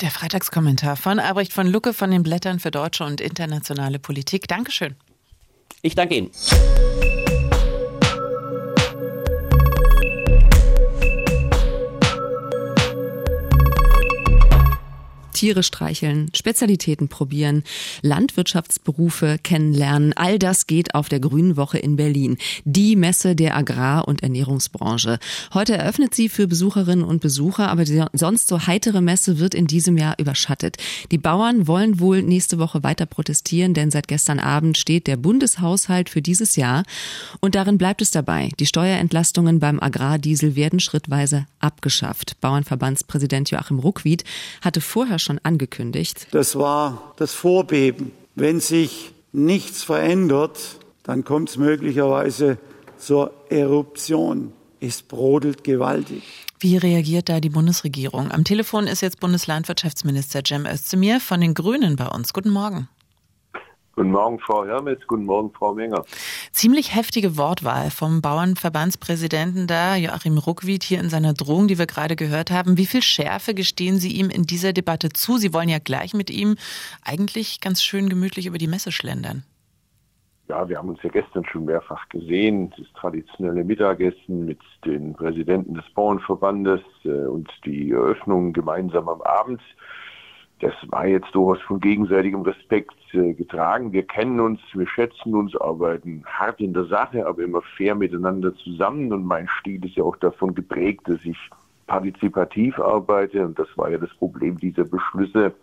Der 0.01 0.11
Freitagskommentar 0.11 0.95
von 0.95 1.19
Albrecht 1.19 1.53
von 1.53 1.65
Lucke 1.65 1.91
von 1.91 2.11
den 2.11 2.21
Blättern 2.21 2.59
für 2.59 2.69
deutsche 2.69 3.03
und 3.03 3.19
internationale 3.19 3.97
Politik. 3.97 4.47
Dankeschön. 4.47 4.95
Ich 5.81 5.95
danke 5.95 6.15
Ihnen. 6.15 6.31
Tiere 15.37 15.61
streicheln, 15.61 16.31
Spezialitäten 16.35 17.09
probieren, 17.09 17.63
Landwirtschaftsberufe 18.01 19.37
kennenlernen. 19.43 20.13
All 20.13 20.39
das 20.39 20.65
geht 20.65 20.95
auf 20.95 21.09
der 21.09 21.19
Grünen 21.19 21.57
Woche 21.57 21.77
in 21.77 21.95
Berlin, 21.95 22.37
die 22.65 22.95
Messe 22.95 23.35
der 23.35 23.55
Agrar- 23.55 24.07
und 24.07 24.23
Ernährungsbranche. 24.23 25.19
Heute 25.53 25.77
eröffnet 25.77 26.15
sie 26.15 26.27
für 26.27 26.47
Besucherinnen 26.47 27.05
und 27.05 27.21
Besucher, 27.21 27.69
aber 27.69 27.83
die 27.83 28.03
sonst 28.13 28.47
so 28.47 28.65
heitere 28.65 28.99
Messe 28.99 29.37
wird 29.37 29.53
in 29.53 29.67
diesem 29.67 29.95
Jahr 29.95 30.15
überschattet. 30.17 30.77
Die 31.11 31.19
Bauern 31.19 31.67
wollen 31.67 31.99
wohl 31.99 32.23
nächste 32.23 32.57
Woche 32.57 32.81
weiter 32.81 33.05
protestieren, 33.05 33.75
denn 33.75 33.91
seit 33.91 34.07
gestern 34.07 34.39
Abend 34.39 34.75
steht 34.75 35.05
der 35.05 35.17
Bundeshaushalt 35.17 36.09
für 36.09 36.23
dieses 36.23 36.55
Jahr 36.55 36.81
und 37.41 37.53
darin 37.53 37.77
bleibt 37.77 38.01
es 38.01 38.09
dabei. 38.09 38.49
Die 38.59 38.65
Steuerentlastungen 38.65 39.59
beim 39.59 39.79
Agrardiesel 39.79 40.55
werden 40.55 40.79
schrittweise 40.79 41.45
abgeschafft. 41.59 42.41
Bauernverbandspräsident 42.41 43.51
Joachim 43.51 43.77
Ruckwied 43.77 44.23
hatte 44.61 44.81
vorher 44.81 45.19
schon 45.27 45.39
angekündigt. 45.43 46.27
Das 46.31 46.57
war 46.57 47.13
das 47.17 47.33
Vorbeben. 47.33 48.11
Wenn 48.35 48.59
sich 48.59 49.11
nichts 49.31 49.83
verändert, 49.83 50.79
dann 51.03 51.23
kommt 51.23 51.49
es 51.49 51.57
möglicherweise 51.57 52.57
zur 52.97 53.31
Eruption. 53.49 54.53
Es 54.79 55.01
brodelt 55.01 55.63
gewaltig. 55.63 56.23
Wie 56.59 56.77
reagiert 56.77 57.29
da 57.29 57.39
die 57.39 57.49
Bundesregierung? 57.49 58.31
Am 58.31 58.43
Telefon 58.43 58.87
ist 58.87 59.01
jetzt 59.01 59.19
Bundeslandwirtschaftsminister 59.19 60.41
Cem 60.45 60.65
Özdemir 60.65 61.19
von 61.19 61.39
den 61.39 61.53
Grünen 61.53 61.95
bei 61.95 62.07
uns. 62.07 62.33
Guten 62.33 62.49
Morgen. 62.49 62.89
Guten 63.97 64.11
Morgen, 64.11 64.37
Frau 64.37 64.63
Hermes. 64.63 64.99
Guten 65.07 65.25
Morgen, 65.25 65.51
Frau 65.51 65.73
Menger. 65.73 66.05
Ziemlich 66.51 66.95
heftige 66.95 67.35
Wortwahl 67.35 67.89
vom 67.89 68.21
Bauernverbandspräsidenten 68.21 69.65
da, 69.65 69.95
Joachim 69.95 70.37
Ruckwied, 70.37 70.83
hier 70.83 70.99
in 70.99 71.09
seiner 71.09 71.33
Drohung, 71.33 71.67
die 71.67 71.79
wir 71.79 71.87
gerade 71.87 72.15
gehört 72.15 72.51
haben. 72.51 72.77
Wie 72.77 72.85
viel 72.85 73.01
Schärfe 73.01 73.55
gestehen 73.55 73.97
Sie 73.97 74.11
ihm 74.11 74.29
in 74.29 74.43
dieser 74.43 74.71
Debatte 74.71 75.09
zu? 75.09 75.37
Sie 75.37 75.51
wollen 75.51 75.67
ja 75.67 75.79
gleich 75.79 76.13
mit 76.13 76.29
ihm 76.29 76.57
eigentlich 77.03 77.59
ganz 77.59 77.81
schön 77.81 78.07
gemütlich 78.07 78.45
über 78.45 78.59
die 78.59 78.67
Messe 78.67 78.91
schlendern. 78.91 79.41
Ja, 80.47 80.69
wir 80.69 80.77
haben 80.77 80.89
uns 80.89 81.01
ja 81.01 81.09
gestern 81.09 81.43
schon 81.45 81.65
mehrfach 81.65 82.07
gesehen. 82.09 82.71
Das 82.77 82.85
traditionelle 82.93 83.63
Mittagessen 83.63 84.45
mit 84.45 84.59
den 84.85 85.13
Präsidenten 85.13 85.73
des 85.73 85.85
Bauernverbandes 85.95 86.81
äh, 87.03 87.25
und 87.25 87.49
die 87.65 87.89
Eröffnung 87.93 88.53
gemeinsam 88.53 89.09
am 89.09 89.23
Abend 89.23 89.59
das 90.59 90.73
war 90.87 91.05
jetzt 91.05 91.33
durchaus 91.33 91.61
von 91.65 91.79
gegenseitigem 91.79 92.41
Respekt 92.41 92.95
getragen. 93.11 93.93
Wir 93.93 94.03
kennen 94.03 94.39
uns, 94.39 94.59
wir 94.73 94.87
schätzen 94.87 95.35
uns, 95.35 95.55
arbeiten 95.55 96.23
hart 96.25 96.59
in 96.59 96.73
der 96.73 96.85
Sache, 96.85 97.25
aber 97.25 97.43
immer 97.43 97.61
fair 97.75 97.95
miteinander 97.95 98.55
zusammen. 98.55 99.11
Und 99.13 99.25
mein 99.25 99.47
Stil 99.59 99.83
ist 99.85 99.95
ja 99.95 100.03
auch 100.03 100.17
davon 100.17 100.55
geprägt, 100.55 101.07
dass 101.07 101.23
ich 101.23 101.37
partizipativ 101.87 102.79
arbeite. 102.79 103.45
Und 103.45 103.57
das 103.57 103.67
war 103.75 103.89
ja 103.89 103.97
das 103.97 104.13
Problem 104.15 104.57
dieser 104.59 104.83
Beschlüsse. 104.83 105.53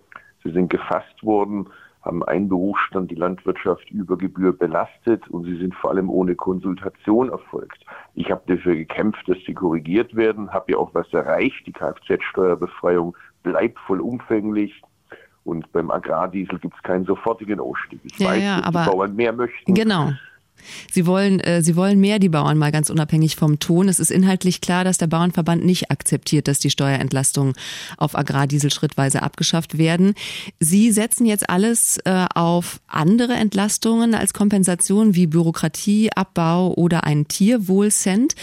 Sie 0.42 0.50
sind 0.50 0.68
gefasst 0.70 1.22
worden, 1.22 1.68
haben 2.02 2.22
einen 2.24 2.48
Berufsstand, 2.48 3.10
die 3.10 3.14
Landwirtschaft 3.14 3.90
über 3.90 4.18
Gebühr 4.18 4.52
belastet 4.52 5.26
und 5.28 5.44
sie 5.44 5.56
sind 5.56 5.74
vor 5.74 5.90
allem 5.90 6.10
ohne 6.10 6.34
Konsultation 6.34 7.30
erfolgt. 7.30 7.84
Ich 8.14 8.30
habe 8.30 8.42
dafür 8.46 8.76
gekämpft, 8.76 9.26
dass 9.26 9.38
sie 9.46 9.54
korrigiert 9.54 10.14
werden, 10.14 10.52
habe 10.52 10.72
ja 10.72 10.78
auch 10.78 10.92
was 10.94 11.10
erreicht. 11.12 11.66
Die 11.66 11.72
Kfz-Steuerbefreiung 11.72 13.16
bleibt 13.42 13.78
vollumfänglich. 13.80 14.82
Und 15.44 15.70
beim 15.72 15.90
Agrardiesel 15.90 16.58
gibt 16.58 16.74
es 16.74 16.82
keinen 16.82 17.04
sofortigen 17.04 17.60
Ausstieg. 17.60 18.00
Ich 18.02 18.18
ja, 18.18 18.28
weiß, 18.28 18.42
ja, 18.42 18.56
dass 18.56 18.66
aber 18.66 18.84
die 18.84 18.90
Bauern 18.90 19.16
mehr 19.16 19.32
möchten. 19.32 19.74
Genau. 19.74 20.12
Sie 20.90 21.06
wollen, 21.06 21.40
äh, 21.40 21.62
Sie 21.62 21.76
wollen 21.76 22.00
mehr 22.00 22.18
die 22.18 22.28
Bauern 22.28 22.58
mal 22.58 22.72
ganz 22.72 22.90
unabhängig 22.90 23.36
vom 23.36 23.58
Ton. 23.58 23.88
Es 23.88 23.98
ist 23.98 24.10
inhaltlich 24.10 24.60
klar, 24.60 24.84
dass 24.84 24.98
der 24.98 25.06
Bauernverband 25.06 25.64
nicht 25.64 25.90
akzeptiert, 25.90 26.48
dass 26.48 26.58
die 26.58 26.70
Steuerentlastungen 26.70 27.54
auf 27.96 28.16
Agrardiesel 28.16 28.70
schrittweise 28.70 29.22
abgeschafft 29.22 29.78
werden. 29.78 30.14
Sie 30.60 30.92
setzen 30.92 31.26
jetzt 31.26 31.48
alles 31.48 31.98
äh, 32.04 32.26
auf 32.34 32.80
andere 32.86 33.34
Entlastungen 33.34 34.14
als 34.14 34.32
Kompensation 34.32 35.14
wie 35.14 35.26
Bürokratieabbau 35.26 36.74
oder 36.74 37.04
einen 37.04 37.28
Tierwohlcent. 37.28 38.34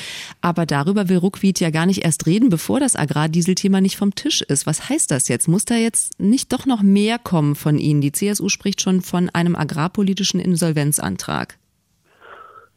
Aber 0.41 0.65
darüber 0.65 1.09
will 1.09 1.17
Ruckwied 1.17 1.59
ja 1.59 1.69
gar 1.69 1.85
nicht 1.85 2.03
erst 2.03 2.25
reden, 2.25 2.49
bevor 2.49 2.79
das 2.79 2.95
Agrardieselthema 2.95 3.81
nicht 3.81 3.97
vom 3.97 4.15
Tisch 4.15 4.41
ist. 4.41 4.65
Was 4.65 4.89
heißt 4.89 5.11
das 5.11 5.27
jetzt? 5.27 5.47
Muss 5.47 5.65
da 5.65 5.75
jetzt 5.75 6.19
nicht 6.19 6.51
doch 6.53 6.65
noch 6.65 6.81
mehr 6.81 7.19
kommen 7.19 7.55
von 7.55 7.77
Ihnen? 7.77 8.01
Die 8.01 8.11
CSU 8.11 8.49
spricht 8.49 8.81
schon 8.81 9.01
von 9.01 9.29
einem 9.29 9.55
agrarpolitischen 9.55 10.39
Insolvenzantrag. 10.39 11.57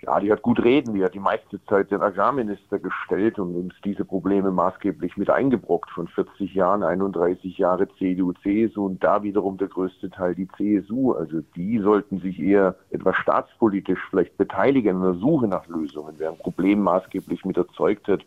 Ja, 0.07 0.21
die 0.21 0.31
hat 0.31 0.43
gut 0.43 0.63
reden. 0.63 0.95
Die 0.95 1.03
hat 1.03 1.15
die 1.15 1.21
meiste 1.21 1.65
Zeit 1.65 1.91
den 1.91 2.03
Agrarminister 2.03 2.79
gestellt 2.79 3.39
und 3.39 3.55
uns 3.55 3.75
diese 3.85 4.05
Probleme 4.05 4.51
maßgeblich 4.51 5.17
mit 5.17 5.31
eingebrockt. 5.31 5.91
Von 5.91 6.09
40 6.09 6.53
Jahren, 6.53 6.83
31 6.83 7.57
Jahre 7.57 7.89
CDU, 7.97 8.33
CSU 8.43 8.85
und 8.85 9.03
da 9.03 9.23
wiederum 9.23 9.57
der 9.57 9.69
größte 9.69 10.11
Teil 10.11 10.35
die 10.35 10.49
CSU. 10.59 11.13
Also 11.13 11.41
die 11.57 11.79
sollten 11.79 12.19
sich 12.21 12.39
eher 12.39 12.77
etwas 12.91 13.17
staatspolitisch 13.17 14.01
vielleicht 14.11 14.37
beteiligen 14.37 14.97
in 14.97 15.03
der 15.03 15.15
Suche 15.15 15.49
nach 15.49 15.67
Lösungen. 15.69 16.15
Wer 16.19 16.31
ein 16.31 16.39
Problem 16.39 16.83
maßgeblich 16.83 17.47
mit 17.47 17.57
erzeugt 17.57 18.07
hat, 18.09 18.21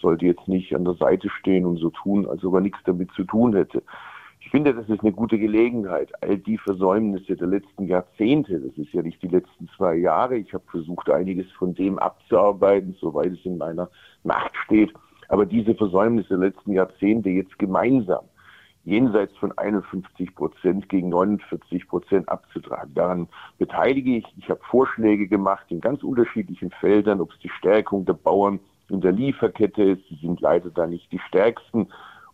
sollte 0.00 0.24
jetzt 0.24 0.48
nicht 0.48 0.74
an 0.74 0.84
der 0.84 0.94
Seite 0.94 1.28
stehen 1.28 1.66
und 1.66 1.76
so 1.76 1.90
tun, 1.90 2.26
als 2.26 2.42
ob 2.42 2.54
er 2.54 2.60
nichts 2.60 2.80
damit 2.84 3.10
zu 3.12 3.24
tun 3.24 3.54
hätte. 3.54 3.82
Ich 4.48 4.52
finde, 4.52 4.72
das 4.72 4.88
ist 4.88 5.02
eine 5.02 5.12
gute 5.12 5.38
Gelegenheit. 5.38 6.10
All 6.22 6.38
die 6.38 6.56
Versäumnisse 6.56 7.36
der 7.36 7.48
letzten 7.48 7.86
Jahrzehnte, 7.86 8.58
das 8.58 8.78
ist 8.78 8.94
ja 8.94 9.02
nicht 9.02 9.22
die 9.22 9.28
letzten 9.28 9.68
zwei 9.76 9.96
Jahre. 9.96 10.38
Ich 10.38 10.54
habe 10.54 10.64
versucht, 10.70 11.10
einiges 11.10 11.52
von 11.58 11.74
dem 11.74 11.98
abzuarbeiten, 11.98 12.96
soweit 12.98 13.32
es 13.32 13.44
in 13.44 13.58
meiner 13.58 13.90
Macht 14.24 14.56
steht. 14.64 14.90
Aber 15.28 15.44
diese 15.44 15.74
Versäumnisse 15.74 16.30
der 16.30 16.48
letzten 16.48 16.72
Jahrzehnte 16.72 17.28
jetzt 17.28 17.58
gemeinsam 17.58 18.24
jenseits 18.84 19.36
von 19.36 19.52
51 19.58 20.34
Prozent 20.34 20.88
gegen 20.88 21.10
49 21.10 21.86
Prozent 21.86 22.26
abzutragen. 22.30 22.94
Daran 22.94 23.28
beteilige 23.58 24.16
ich. 24.16 24.24
Ich 24.38 24.48
habe 24.48 24.60
Vorschläge 24.70 25.28
gemacht 25.28 25.66
in 25.68 25.82
ganz 25.82 26.02
unterschiedlichen 26.02 26.70
Feldern, 26.70 27.20
ob 27.20 27.32
es 27.32 27.38
die 27.40 27.50
Stärkung 27.50 28.06
der 28.06 28.14
Bauern 28.14 28.60
in 28.88 29.02
der 29.02 29.12
Lieferkette 29.12 29.82
ist. 29.82 30.08
Sie 30.08 30.18
sind 30.22 30.40
leider 30.40 30.70
da 30.70 30.86
nicht 30.86 31.12
die 31.12 31.20
stärksten 31.28 31.88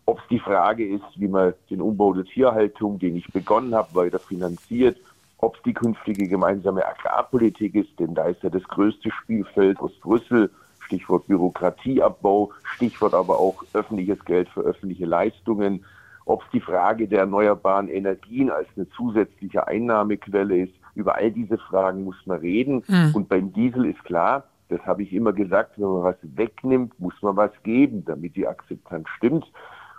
ob 0.07 0.19
es 0.19 0.25
die 0.29 0.39
Frage 0.39 0.87
ist, 0.87 1.05
wie 1.17 1.29
man 1.29 1.55
den 1.71 1.81
Umbau 1.81 2.13
der 2.13 2.25
Tierhaltung, 2.25 2.99
den 2.99 3.17
ich 3.17 3.27
begonnen 3.33 3.75
habe, 3.75 3.95
weiter 3.95 4.19
finanziert, 4.19 4.99
ob 5.39 5.57
es 5.57 5.63
die 5.63 5.75
künftige 5.75 6.29
gemeinsame 6.29 6.87
Agrarpolitik 6.87 7.75
ist, 7.75 7.99
denn 7.99 8.15
da 8.15 8.25
ist 8.25 8.43
ja 8.43 8.51
das 8.51 8.65
größte 8.65 9.11
Spielfeld 9.11 9.79
aus 9.81 9.93
Brüssel, 10.01 10.51
Stichwort 10.81 11.27
Bürokratieabbau, 11.27 12.51
Stichwort 12.75 13.15
aber 13.15 13.39
auch 13.39 13.65
öffentliches 13.73 14.23
Geld 14.25 14.49
für 14.51 14.61
öffentliche 14.61 15.07
Leistungen, 15.07 15.85
ob 16.27 16.43
es 16.43 16.49
die 16.53 16.61
Frage 16.61 17.09
der 17.09 17.21
erneuerbaren 17.21 17.89
Energien 17.89 18.51
als 18.51 18.69
eine 18.77 18.89
zusätzliche 18.91 19.67
Einnahmequelle 19.67 20.57
ist. 20.59 20.75
Über 20.95 21.17
all 21.17 21.31
diese 21.31 21.59
Fragen 21.59 22.05
muss 22.05 22.17
man 22.25 22.39
reden. 22.39 22.83
Mhm. 22.87 23.11
Und 23.15 23.29
beim 23.29 23.53
Diesel 23.53 23.87
ist 23.87 24.03
klar, 24.05 24.45
das 24.69 24.81
habe 24.87 25.03
ich 25.03 25.13
immer 25.13 25.33
gesagt, 25.33 25.73
wenn 25.77 25.89
man 25.89 26.05
was 26.05 26.17
wegnimmt, 26.23 26.99
muss 26.99 27.15
man 27.21 27.37
was 27.37 27.51
geben, 27.63 28.05
damit 28.05 28.37
die 28.37 28.47
Akzeptanz 28.47 29.09
stimmt. 29.19 29.45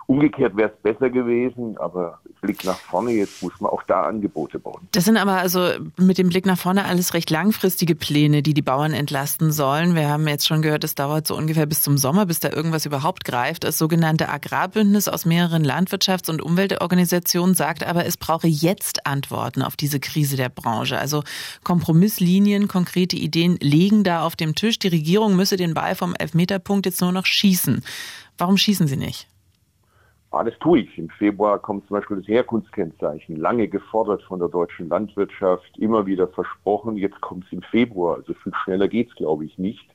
Umgekehrt 0.08 0.56
wäre 0.56 0.70
es 0.70 0.82
besser 0.82 1.10
gewesen, 1.10 1.76
aber 1.78 2.20
Blick 2.40 2.64
nach 2.64 2.78
vorne, 2.78 3.10
jetzt 3.10 3.42
muss 3.42 3.60
man 3.60 3.72
auch 3.72 3.82
da 3.82 4.02
Angebote 4.02 4.60
bauen. 4.60 4.86
Das 4.92 5.04
sind 5.04 5.16
aber 5.16 5.32
also 5.32 5.68
mit 5.96 6.16
dem 6.16 6.28
Blick 6.28 6.46
nach 6.46 6.58
vorne 6.58 6.84
alles 6.84 7.12
recht 7.12 7.28
langfristige 7.30 7.96
Pläne, 7.96 8.42
die 8.42 8.54
die 8.54 8.62
Bauern 8.62 8.92
entlasten 8.92 9.50
sollen. 9.50 9.96
Wir 9.96 10.08
haben 10.08 10.28
jetzt 10.28 10.46
schon 10.46 10.62
gehört, 10.62 10.84
es 10.84 10.94
dauert 10.94 11.26
so 11.26 11.36
ungefähr 11.36 11.66
bis 11.66 11.82
zum 11.82 11.98
Sommer, 11.98 12.26
bis 12.26 12.38
da 12.38 12.50
irgendwas 12.50 12.86
überhaupt 12.86 13.24
greift. 13.24 13.64
Das 13.64 13.78
sogenannte 13.78 14.28
Agrarbündnis 14.28 15.08
aus 15.08 15.24
mehreren 15.24 15.64
Landwirtschafts- 15.64 16.30
und 16.30 16.40
Umweltorganisationen 16.40 17.56
sagt 17.56 17.84
aber, 17.84 18.06
es 18.06 18.16
brauche 18.16 18.46
jetzt 18.46 19.06
Antworten 19.06 19.62
auf 19.62 19.74
diese 19.74 19.98
Krise 19.98 20.36
der 20.36 20.50
Branche. 20.50 20.98
Also 20.98 21.24
Kompromisslinien, 21.64 22.68
konkrete 22.68 23.16
Ideen 23.16 23.56
liegen 23.60 24.04
da 24.04 24.22
auf 24.22 24.36
dem 24.36 24.54
Tisch. 24.54 24.78
Die 24.78 24.88
Regierung 24.88 25.34
müsse 25.34 25.56
den 25.56 25.74
Ball 25.74 25.96
vom 25.96 26.14
Elfmeterpunkt 26.14 26.86
jetzt 26.86 27.00
nur 27.00 27.10
noch 27.10 27.26
schießen. 27.26 27.82
Warum 28.38 28.56
schießen 28.56 28.86
sie 28.86 28.96
nicht? 28.96 29.26
Ah, 30.30 30.42
das 30.44 30.58
tue 30.58 30.80
ich. 30.80 30.98
Im 30.98 31.08
Februar 31.08 31.58
kommt 31.58 31.86
zum 31.86 31.96
Beispiel 31.96 32.18
das 32.18 32.28
Herkunftskennzeichen, 32.28 33.36
lange 33.36 33.68
gefordert 33.68 34.22
von 34.24 34.38
der 34.38 34.48
deutschen 34.48 34.88
Landwirtschaft, 34.88 35.78
immer 35.78 36.04
wieder 36.04 36.28
versprochen. 36.28 36.96
Jetzt 36.96 37.20
kommt 37.20 37.44
es 37.46 37.52
im 37.52 37.62
Februar. 37.62 38.16
Also 38.16 38.34
viel 38.34 38.52
schneller 38.64 38.88
geht 38.88 39.08
es, 39.08 39.14
glaube 39.14 39.44
ich, 39.44 39.56
nicht. 39.56 39.88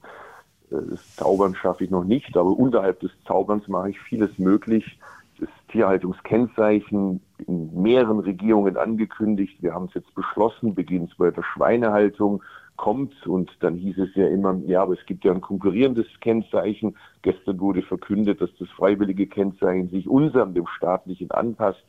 Äh, 0.71 0.77
das 0.89 1.15
Zaubern 1.15 1.53
schaffe 1.55 1.83
ich 1.83 1.91
noch 1.91 2.05
nicht, 2.05 2.35
aber 2.37 2.49
unterhalb 2.49 3.01
des 3.01 3.11
Zauberns 3.25 3.67
mache 3.67 3.89
ich 3.89 3.99
vieles 3.99 4.37
möglich. 4.39 4.99
Das 5.39 5.49
Tierhaltungskennzeichen 5.69 7.19
in 7.47 7.81
mehreren 7.81 8.19
Regierungen 8.19 8.77
angekündigt. 8.77 9.61
Wir 9.61 9.73
haben 9.73 9.85
es 9.85 9.95
jetzt 9.95 10.13
beschlossen, 10.15 10.75
beginnt 10.75 11.17
bei 11.17 11.31
der 11.31 11.43
Schweinehaltung 11.43 12.43
kommt. 12.81 13.25
Und 13.27 13.51
dann 13.61 13.77
hieß 13.77 13.97
es 13.99 14.09
ja 14.15 14.27
immer, 14.27 14.59
ja, 14.65 14.81
aber 14.81 14.93
es 14.93 15.05
gibt 15.05 15.23
ja 15.23 15.31
ein 15.31 15.39
konkurrierendes 15.39 16.07
Kennzeichen. 16.19 16.97
Gestern 17.21 17.59
wurde 17.59 17.83
verkündet, 17.83 18.41
dass 18.41 18.49
das 18.59 18.67
freiwillige 18.69 19.27
Kennzeichen 19.27 19.89
sich 19.89 20.09
unserem, 20.09 20.53
dem 20.53 20.65
staatlichen, 20.67 21.31
anpasst. 21.31 21.83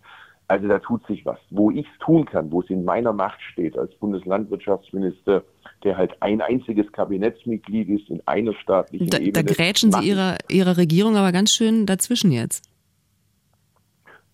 Also 0.49 0.69
da 0.69 0.79
tut 0.79 1.07
sich 1.07 1.25
was. 1.25 1.39
Wo 1.51 1.71
ich 1.71 1.87
es 1.87 1.99
tun 2.05 2.27
kann, 2.27 2.53
wo 2.53 2.61
es 2.61 2.69
in 2.69 2.85
meiner 2.85 3.15
Macht 3.15 3.41
steht 3.41 3.79
als 3.79 3.95
Bundeslandwirtschaftsminister, 3.95 5.43
der 5.83 5.97
halt 5.97 6.15
ein 6.21 6.43
einziges 6.43 6.93
Kabinettsmitglied 6.93 7.89
ist 7.89 8.11
in 8.11 8.21
einer 8.27 8.53
staatlichen 8.53 9.09
da, 9.09 9.19
Ebene. 9.19 9.33
Da 9.33 9.43
grätschen 9.43 9.93
Sie 9.93 10.07
Ihrer, 10.07 10.37
Ihrer 10.51 10.77
Regierung 10.77 11.17
aber 11.17 11.33
ganz 11.33 11.53
schön 11.53 11.87
dazwischen 11.87 12.33
jetzt. 12.33 12.72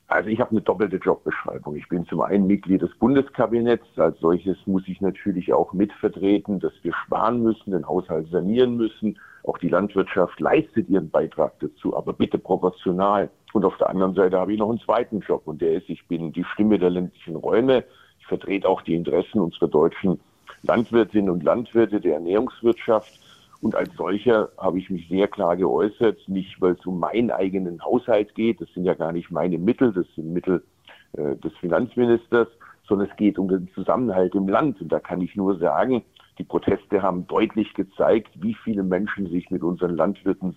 Also 0.08 0.30
ich 0.30 0.40
habe 0.40 0.52
eine 0.52 0.62
doppelte 0.62 0.96
Jobbeschreibung. 0.96 1.76
Ich 1.76 1.86
bin 1.88 2.06
zum 2.06 2.22
einen 2.22 2.46
Mitglied 2.46 2.80
des 2.80 2.94
Bundeskabinetts. 2.98 3.86
Als 3.98 4.18
solches 4.20 4.56
muss 4.66 4.82
ich 4.88 5.02
natürlich 5.02 5.52
auch 5.52 5.74
mitvertreten, 5.74 6.60
dass 6.60 6.72
wir 6.82 6.94
sparen 6.94 7.42
müssen, 7.42 7.72
den 7.72 7.86
Haushalt 7.86 8.26
sanieren 8.30 8.78
müssen. 8.78 9.18
Auch 9.44 9.58
die 9.58 9.68
Landwirtschaft 9.68 10.40
leistet 10.40 10.88
ihren 10.88 11.10
Beitrag 11.10 11.60
dazu, 11.60 11.94
aber 11.94 12.14
bitte 12.14 12.38
proportional. 12.38 13.28
Und 13.52 13.66
auf 13.66 13.76
der 13.76 13.90
anderen 13.90 14.14
Seite 14.14 14.38
habe 14.38 14.54
ich 14.54 14.58
noch 14.58 14.70
einen 14.70 14.80
zweiten 14.80 15.20
Job 15.20 15.42
und 15.44 15.60
der 15.60 15.74
ist, 15.74 15.90
ich 15.90 16.06
bin 16.08 16.32
die 16.32 16.44
Stimme 16.54 16.78
der 16.78 16.88
ländlichen 16.88 17.36
Räume. 17.36 17.84
Ich 18.18 18.26
vertrete 18.26 18.66
auch 18.66 18.80
die 18.80 18.94
Interessen 18.94 19.40
unserer 19.40 19.68
deutschen 19.68 20.18
Landwirtinnen 20.62 21.28
und 21.28 21.42
Landwirte 21.42 22.00
der 22.00 22.14
Ernährungswirtschaft. 22.14 23.12
Und 23.60 23.74
als 23.74 23.92
solcher 23.96 24.50
habe 24.56 24.78
ich 24.78 24.88
mich 24.88 25.08
sehr 25.08 25.26
klar 25.26 25.56
geäußert, 25.56 26.28
nicht 26.28 26.60
weil 26.60 26.72
es 26.72 26.86
um 26.86 27.00
meinen 27.00 27.30
eigenen 27.30 27.82
Haushalt 27.84 28.34
geht, 28.34 28.60
das 28.60 28.68
sind 28.72 28.84
ja 28.84 28.94
gar 28.94 29.12
nicht 29.12 29.30
meine 29.30 29.58
Mittel, 29.58 29.92
das 29.92 30.06
sind 30.14 30.32
Mittel 30.32 30.62
äh, 31.14 31.34
des 31.36 31.52
Finanzministers, 31.56 32.48
sondern 32.86 33.08
es 33.10 33.16
geht 33.16 33.38
um 33.38 33.48
den 33.48 33.68
Zusammenhalt 33.74 34.34
im 34.34 34.48
Land. 34.48 34.80
Und 34.80 34.92
da 34.92 35.00
kann 35.00 35.20
ich 35.20 35.34
nur 35.34 35.58
sagen, 35.58 36.02
die 36.38 36.44
Proteste 36.44 37.02
haben 37.02 37.26
deutlich 37.26 37.74
gezeigt, 37.74 38.30
wie 38.40 38.54
viele 38.54 38.84
Menschen 38.84 39.28
sich 39.28 39.50
mit 39.50 39.64
unseren 39.64 39.96
Landwirten 39.96 40.54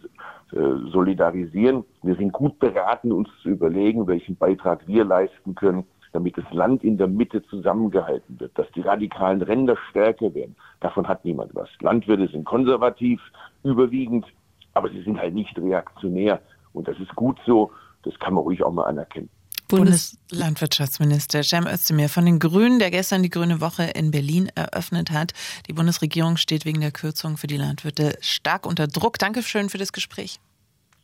äh, 0.52 0.58
solidarisieren. 0.92 1.84
Wir 2.04 2.16
sind 2.16 2.32
gut 2.34 2.60
beraten, 2.60 3.12
uns 3.12 3.30
zu 3.42 3.50
überlegen, 3.50 4.06
welchen 4.06 4.36
Beitrag 4.36 4.88
wir 4.88 5.04
leisten 5.04 5.56
können 5.56 5.86
damit 6.14 6.38
das 6.38 6.46
Land 6.52 6.84
in 6.84 6.98
der 6.98 7.08
Mitte 7.08 7.44
zusammengehalten 7.44 8.40
wird, 8.40 8.58
dass 8.58 8.68
die 8.76 8.82
radikalen 8.82 9.42
Ränder 9.42 9.78
stärker 9.90 10.34
werden. 10.34 10.56
Davon 10.80 11.08
hat 11.08 11.24
niemand 11.26 11.56
was. 11.56 11.70
Landwirte 11.80 12.28
sind 12.28 12.46
konservativ 12.46 13.22
überwiegend, 13.64 14.26
aber 14.74 14.90
sie 14.90 15.02
sind 15.04 15.20
halt 15.20 15.34
nicht 15.34 15.58
reaktionär. 15.58 16.42
Und 16.74 16.88
das 16.88 17.00
ist 17.00 17.16
gut 17.16 17.38
so. 17.46 17.72
Das 18.04 18.18
kann 18.20 18.34
man 18.34 18.44
ruhig 18.44 18.64
auch 18.64 18.72
mal 18.72 18.86
anerkennen. 18.86 19.30
Bundeslandwirtschaftsminister 19.68 21.44
Cem 21.44 21.66
Özdemir 21.66 22.10
von 22.10 22.26
den 22.26 22.40
Grünen, 22.40 22.80
der 22.80 22.92
gestern 22.92 23.24
die 23.24 23.30
Grüne 23.30 23.62
Woche 23.62 23.84
in 23.84 24.12
Berlin 24.12 24.50
eröffnet 24.54 25.12
hat. 25.12 25.32
Die 25.70 25.74
Bundesregierung 25.74 26.36
steht 26.36 26.66
wegen 26.66 26.82
der 26.82 26.92
Kürzung 26.92 27.38
für 27.38 27.48
die 27.48 27.58
Landwirte 27.58 28.18
stark 28.20 28.66
unter 28.66 28.88
Druck. 28.88 29.18
Dankeschön 29.18 29.70
für 29.70 29.78
das 29.78 29.94
Gespräch. 29.94 30.40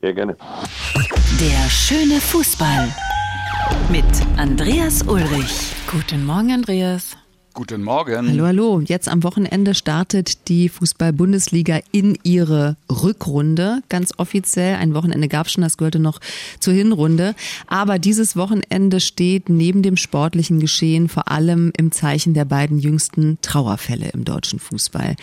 Sehr 0.01 0.13
gerne. 0.13 0.35
Der 1.39 1.69
schöne 1.69 2.19
Fußball 2.19 2.93
mit 3.89 4.05
Andreas 4.37 5.03
Ulrich. 5.03 5.73
Guten 5.91 6.25
Morgen, 6.25 6.51
Andreas. 6.51 7.17
Guten 7.57 7.81
Morgen. 7.83 8.29
Hallo, 8.29 8.45
hallo. 8.45 8.81
Jetzt 8.85 9.09
am 9.09 9.23
Wochenende 9.23 9.73
startet 9.73 10.47
die 10.47 10.69
Fußball-Bundesliga 10.69 11.79
in 11.91 12.15
ihre 12.21 12.77
Rückrunde. 12.87 13.81
Ganz 13.89 14.13
offiziell. 14.17 14.75
Ein 14.75 14.93
Wochenende 14.93 15.27
gab 15.27 15.47
es 15.47 15.53
schon, 15.53 15.63
das 15.63 15.75
gehörte 15.75 15.97
noch 15.97 16.19
zur 16.59 16.75
Hinrunde. 16.75 17.33
Aber 17.65 17.97
dieses 17.97 18.35
Wochenende 18.35 18.99
steht 18.99 19.49
neben 19.49 19.81
dem 19.81 19.97
sportlichen 19.97 20.59
Geschehen 20.59 21.09
vor 21.09 21.31
allem 21.31 21.73
im 21.75 21.91
Zeichen 21.91 22.35
der 22.35 22.45
beiden 22.45 22.77
jüngsten 22.77 23.39
Trauerfälle 23.41 24.09
im 24.09 24.23
deutschen 24.23 24.59
Fußball. 24.59 25.15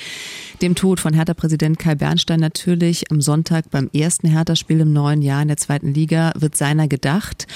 Dem 0.60 0.74
Tod 0.74 0.98
von 0.98 1.14
Hertha-Präsident 1.14 1.78
Kai 1.78 1.94
Bernstein 1.94 2.40
natürlich 2.40 3.12
am 3.12 3.20
Sonntag 3.20 3.70
beim 3.70 3.90
ersten 3.94 4.26
Hertha-Spiel 4.26 4.80
im 4.80 4.92
neuen 4.92 5.22
Jahr 5.22 5.42
in 5.42 5.46
der 5.46 5.56
zweiten 5.56 5.94
Liga 5.94 6.32
wird 6.34 6.56
seiner 6.56 6.88
gedacht. 6.88 7.46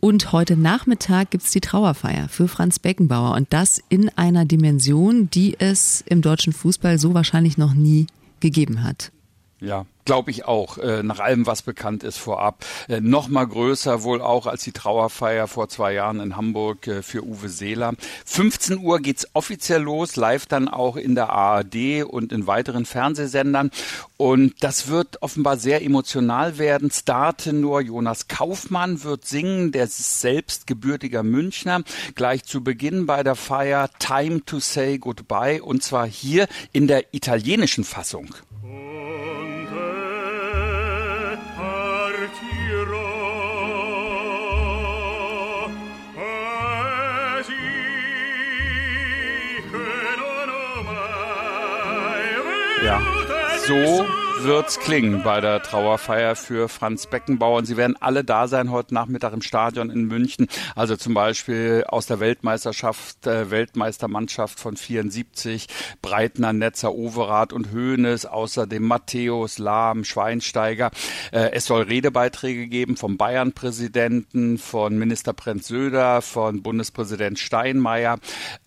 Und 0.00 0.30
heute 0.32 0.56
Nachmittag 0.56 1.32
gibt's 1.32 1.50
die 1.50 1.60
Trauerfeier 1.60 2.28
für 2.28 2.46
Franz 2.46 2.78
Beckenbauer 2.78 3.34
und 3.34 3.52
das 3.52 3.82
in 3.88 4.08
einer 4.10 4.44
Dimension, 4.44 5.28
die 5.30 5.58
es 5.58 6.02
im 6.02 6.22
deutschen 6.22 6.52
Fußball 6.52 6.98
so 6.98 7.14
wahrscheinlich 7.14 7.58
noch 7.58 7.74
nie 7.74 8.06
gegeben 8.38 8.84
hat. 8.84 9.10
Ja, 9.60 9.86
glaube 10.08 10.30
ich 10.30 10.46
auch, 10.46 10.78
äh, 10.78 11.02
nach 11.02 11.18
allem, 11.18 11.44
was 11.44 11.60
bekannt 11.60 12.02
ist 12.02 12.16
vorab. 12.16 12.64
Äh, 12.88 13.02
noch 13.02 13.28
mal 13.28 13.46
größer 13.46 14.04
wohl 14.04 14.22
auch 14.22 14.46
als 14.46 14.62
die 14.62 14.72
Trauerfeier 14.72 15.46
vor 15.46 15.68
zwei 15.68 15.92
Jahren 15.92 16.20
in 16.20 16.34
Hamburg 16.34 16.86
äh, 16.86 17.02
für 17.02 17.22
Uwe 17.22 17.50
Seeler. 17.50 17.92
15 18.24 18.78
Uhr 18.78 19.00
geht's 19.00 19.26
offiziell 19.34 19.82
los, 19.82 20.16
live 20.16 20.46
dann 20.46 20.66
auch 20.66 20.96
in 20.96 21.14
der 21.14 21.28
ARD 21.28 22.04
und 22.04 22.32
in 22.32 22.46
weiteren 22.46 22.86
Fernsehsendern. 22.86 23.70
Und 24.16 24.54
das 24.60 24.88
wird 24.88 25.20
offenbar 25.20 25.58
sehr 25.58 25.84
emotional 25.84 26.56
werden. 26.56 26.90
Star-Tenor 26.90 27.82
Jonas 27.82 28.28
Kaufmann 28.28 29.04
wird 29.04 29.26
singen, 29.26 29.72
der 29.72 29.84
ist 29.84 30.22
selbst 30.22 30.66
gebürtiger 30.66 31.22
Münchner. 31.22 31.82
Gleich 32.14 32.44
zu 32.44 32.64
Beginn 32.64 33.04
bei 33.04 33.22
der 33.22 33.34
Feier 33.34 33.90
Time 33.98 34.42
to 34.46 34.58
Say 34.58 34.96
Goodbye 34.96 35.62
und 35.62 35.82
zwar 35.82 36.06
hier 36.06 36.48
in 36.72 36.86
der 36.86 37.12
italienischen 37.12 37.84
Fassung. 37.84 38.34
Ja, 52.84 53.02
so 53.66 54.27
wird's 54.42 54.78
klingen 54.78 55.22
bei 55.22 55.40
der 55.40 55.62
Trauerfeier 55.62 56.36
für 56.36 56.68
Franz 56.68 57.06
Beckenbauer. 57.06 57.58
Und 57.58 57.66
sie 57.66 57.76
werden 57.76 57.96
alle 58.00 58.24
da 58.24 58.48
sein 58.48 58.70
heute 58.70 58.94
Nachmittag 58.94 59.32
im 59.32 59.42
Stadion 59.42 59.90
in 59.90 60.04
München. 60.04 60.48
Also 60.74 60.96
zum 60.96 61.14
Beispiel 61.14 61.84
aus 61.86 62.06
der 62.06 62.20
Weltmeisterschaft, 62.20 63.26
äh, 63.26 63.50
Weltmeistermannschaft 63.50 64.58
von 64.58 64.76
74, 64.76 65.66
Breitner, 66.02 66.52
Netzer, 66.52 66.94
Overath 66.94 67.52
und 67.52 67.72
Hoeneß, 67.72 68.26
außerdem 68.26 68.82
Matthäus, 68.82 69.58
Lahm, 69.58 70.04
Schweinsteiger. 70.04 70.90
Äh, 71.32 71.50
es 71.52 71.66
soll 71.66 71.82
Redebeiträge 71.82 72.68
geben 72.68 72.96
vom 72.96 73.16
Bayern-Präsidenten, 73.16 74.58
von 74.58 74.98
Ministerpräsident 74.98 75.64
Söder, 75.64 76.22
von 76.22 76.62
Bundespräsident 76.62 77.38
Steinmeier. 77.38 78.18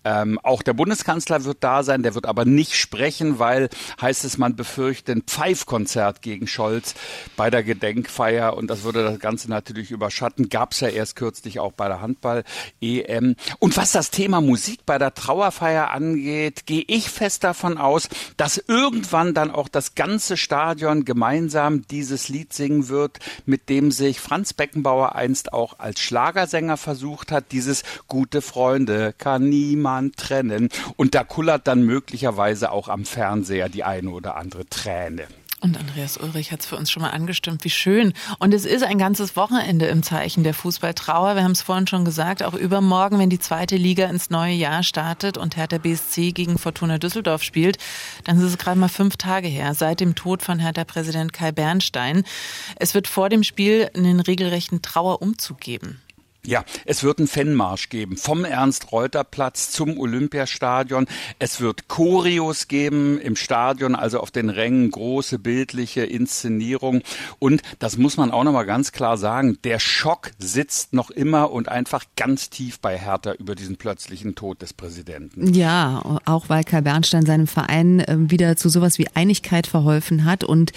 Ähm, 0.04 0.38
auch 0.42 0.62
der 0.62 0.72
Bundeskanzler 0.72 1.44
wird 1.44 1.58
da 1.60 1.82
sein, 1.82 2.02
der 2.02 2.14
wird 2.14 2.26
aber 2.26 2.44
nicht 2.44 2.74
sprechen, 2.74 3.38
weil, 3.38 3.68
heißt 4.00 4.24
es, 4.24 4.38
man 4.38 4.56
befürchtet 4.56 5.16
ein 5.16 5.26
Pfeifkonzert 5.62 6.22
gegen 6.22 6.46
Scholz 6.46 6.94
bei 7.36 7.50
der 7.50 7.62
Gedenkfeier 7.62 8.56
und 8.56 8.68
das 8.68 8.82
würde 8.82 9.04
das 9.04 9.18
Ganze 9.18 9.48
natürlich 9.48 9.90
überschatten. 9.90 10.48
Gab 10.48 10.72
es 10.72 10.80
ja 10.80 10.88
erst 10.88 11.16
kürzlich 11.16 11.60
auch 11.60 11.72
bei 11.72 11.88
der 11.88 12.00
Handball-EM. 12.00 13.36
Und 13.58 13.76
was 13.76 13.92
das 13.92 14.10
Thema 14.10 14.40
Musik 14.40 14.80
bei 14.86 14.98
der 14.98 15.14
Trauerfeier 15.14 15.90
angeht, 15.90 16.66
gehe 16.66 16.84
ich 16.86 17.10
fest 17.10 17.44
davon 17.44 17.78
aus, 17.78 18.08
dass 18.36 18.58
irgendwann 18.58 19.34
dann 19.34 19.50
auch 19.50 19.68
das 19.68 19.94
ganze 19.94 20.36
Stadion 20.36 21.04
gemeinsam 21.04 21.86
dieses 21.86 22.28
Lied 22.28 22.52
singen 22.52 22.88
wird, 22.88 23.18
mit 23.46 23.68
dem 23.68 23.90
sich 23.90 24.20
Franz 24.20 24.52
Beckenbauer 24.52 25.14
einst 25.14 25.52
auch 25.52 25.78
als 25.78 26.00
Schlagersänger 26.00 26.76
versucht 26.76 27.32
hat. 27.32 27.52
Dieses 27.52 27.82
gute 28.08 28.42
Freunde 28.42 29.14
kann 29.16 29.48
niemand 29.48 30.16
trennen. 30.16 30.68
Und 30.96 31.14
da 31.14 31.24
kullert 31.24 31.66
dann 31.66 31.82
möglicherweise 31.82 32.70
auch 32.72 32.88
am 32.88 33.04
Fernseher 33.04 33.68
die 33.68 33.84
eine 33.84 34.10
oder 34.10 34.36
andere 34.36 34.66
Träne. 34.66 35.26
Und 35.62 35.78
Andreas 35.78 36.16
Ulrich 36.16 36.50
hat 36.50 36.58
es 36.60 36.66
für 36.66 36.74
uns 36.76 36.90
schon 36.90 37.02
mal 37.02 37.10
angestimmt. 37.10 37.62
Wie 37.62 37.70
schön. 37.70 38.14
Und 38.40 38.52
es 38.52 38.64
ist 38.64 38.82
ein 38.82 38.98
ganzes 38.98 39.36
Wochenende 39.36 39.86
im 39.86 40.02
Zeichen 40.02 40.42
der 40.42 40.54
Fußballtrauer. 40.54 41.36
Wir 41.36 41.44
haben 41.44 41.52
es 41.52 41.62
vorhin 41.62 41.86
schon 41.86 42.04
gesagt, 42.04 42.42
auch 42.42 42.54
übermorgen, 42.54 43.20
wenn 43.20 43.30
die 43.30 43.38
zweite 43.38 43.76
Liga 43.76 44.06
ins 44.06 44.28
neue 44.28 44.54
Jahr 44.54 44.82
startet 44.82 45.38
und 45.38 45.56
Hertha 45.56 45.78
BSC 45.78 46.32
gegen 46.32 46.58
Fortuna 46.58 46.98
Düsseldorf 46.98 47.44
spielt, 47.44 47.78
dann 48.24 48.38
ist 48.38 48.42
es 48.42 48.58
gerade 48.58 48.78
mal 48.78 48.88
fünf 48.88 49.16
Tage 49.16 49.46
her, 49.46 49.72
seit 49.74 50.00
dem 50.00 50.16
Tod 50.16 50.42
von 50.42 50.58
Hertha-Präsident 50.58 51.32
Kai 51.32 51.52
Bernstein. 51.52 52.24
Es 52.80 52.94
wird 52.94 53.06
vor 53.06 53.28
dem 53.28 53.44
Spiel 53.44 53.88
einen 53.94 54.18
regelrechten 54.18 54.82
Trauerumzug 54.82 55.60
geben. 55.60 56.00
Ja, 56.44 56.64
es 56.86 57.04
wird 57.04 57.20
einen 57.20 57.28
Fanmarsch 57.28 57.88
geben 57.88 58.16
vom 58.16 58.44
Ernst-Reuter-Platz 58.44 59.70
zum 59.70 59.96
Olympiastadion. 59.96 61.06
Es 61.38 61.60
wird 61.60 61.86
Choreos 61.86 62.66
geben 62.66 63.20
im 63.20 63.36
Stadion, 63.36 63.94
also 63.94 64.18
auf 64.18 64.32
den 64.32 64.50
Rängen 64.50 64.90
große 64.90 65.38
bildliche 65.38 66.02
Inszenierung. 66.02 67.02
Und 67.38 67.62
das 67.78 67.96
muss 67.96 68.16
man 68.16 68.32
auch 68.32 68.42
nochmal 68.42 68.66
ganz 68.66 68.90
klar 68.90 69.18
sagen, 69.18 69.58
der 69.62 69.78
Schock 69.78 70.32
sitzt 70.36 70.94
noch 70.94 71.10
immer 71.10 71.52
und 71.52 71.68
einfach 71.68 72.02
ganz 72.16 72.50
tief 72.50 72.80
bei 72.80 72.98
Hertha 72.98 73.34
über 73.34 73.54
diesen 73.54 73.76
plötzlichen 73.76 74.34
Tod 74.34 74.62
des 74.62 74.72
Präsidenten. 74.72 75.54
Ja, 75.54 76.20
auch 76.24 76.48
weil 76.48 76.64
Kai 76.64 76.80
Bernstein 76.80 77.24
seinem 77.24 77.46
Verein 77.46 78.02
ähm, 78.08 78.32
wieder 78.32 78.56
zu 78.56 78.68
sowas 78.68 78.98
wie 78.98 79.06
Einigkeit 79.14 79.68
verholfen 79.68 80.24
hat 80.24 80.42
und 80.42 80.72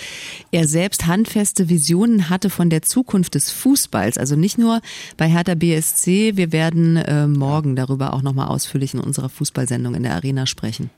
er 0.52 0.68
selbst 0.68 1.08
handfeste 1.08 1.70
Visionen 1.70 2.30
hatte 2.30 2.52
von 2.52 2.70
der 2.70 2.84
Zukunft 2.84 3.34
des 3.34 3.50
Fußballs. 3.50 4.20
Also 4.20 4.36
nicht 4.36 4.60
nur 4.60 4.82
bei 5.18 5.28
Hertha 5.28 5.55
BSC. 5.60 6.38
Wir 6.38 6.52
werden 6.52 6.98
äh, 6.98 7.28
morgen 7.28 7.76
darüber 7.76 8.14
auch 8.14 8.22
nochmal 8.22 8.48
ausführlich 8.48 8.94
in 8.94 9.00
unserer 9.00 9.30
Fußballsendung 9.30 9.96
in 9.96 10.04
der 10.04 10.14
Arena 10.16 10.46
sprechen. 10.46 10.90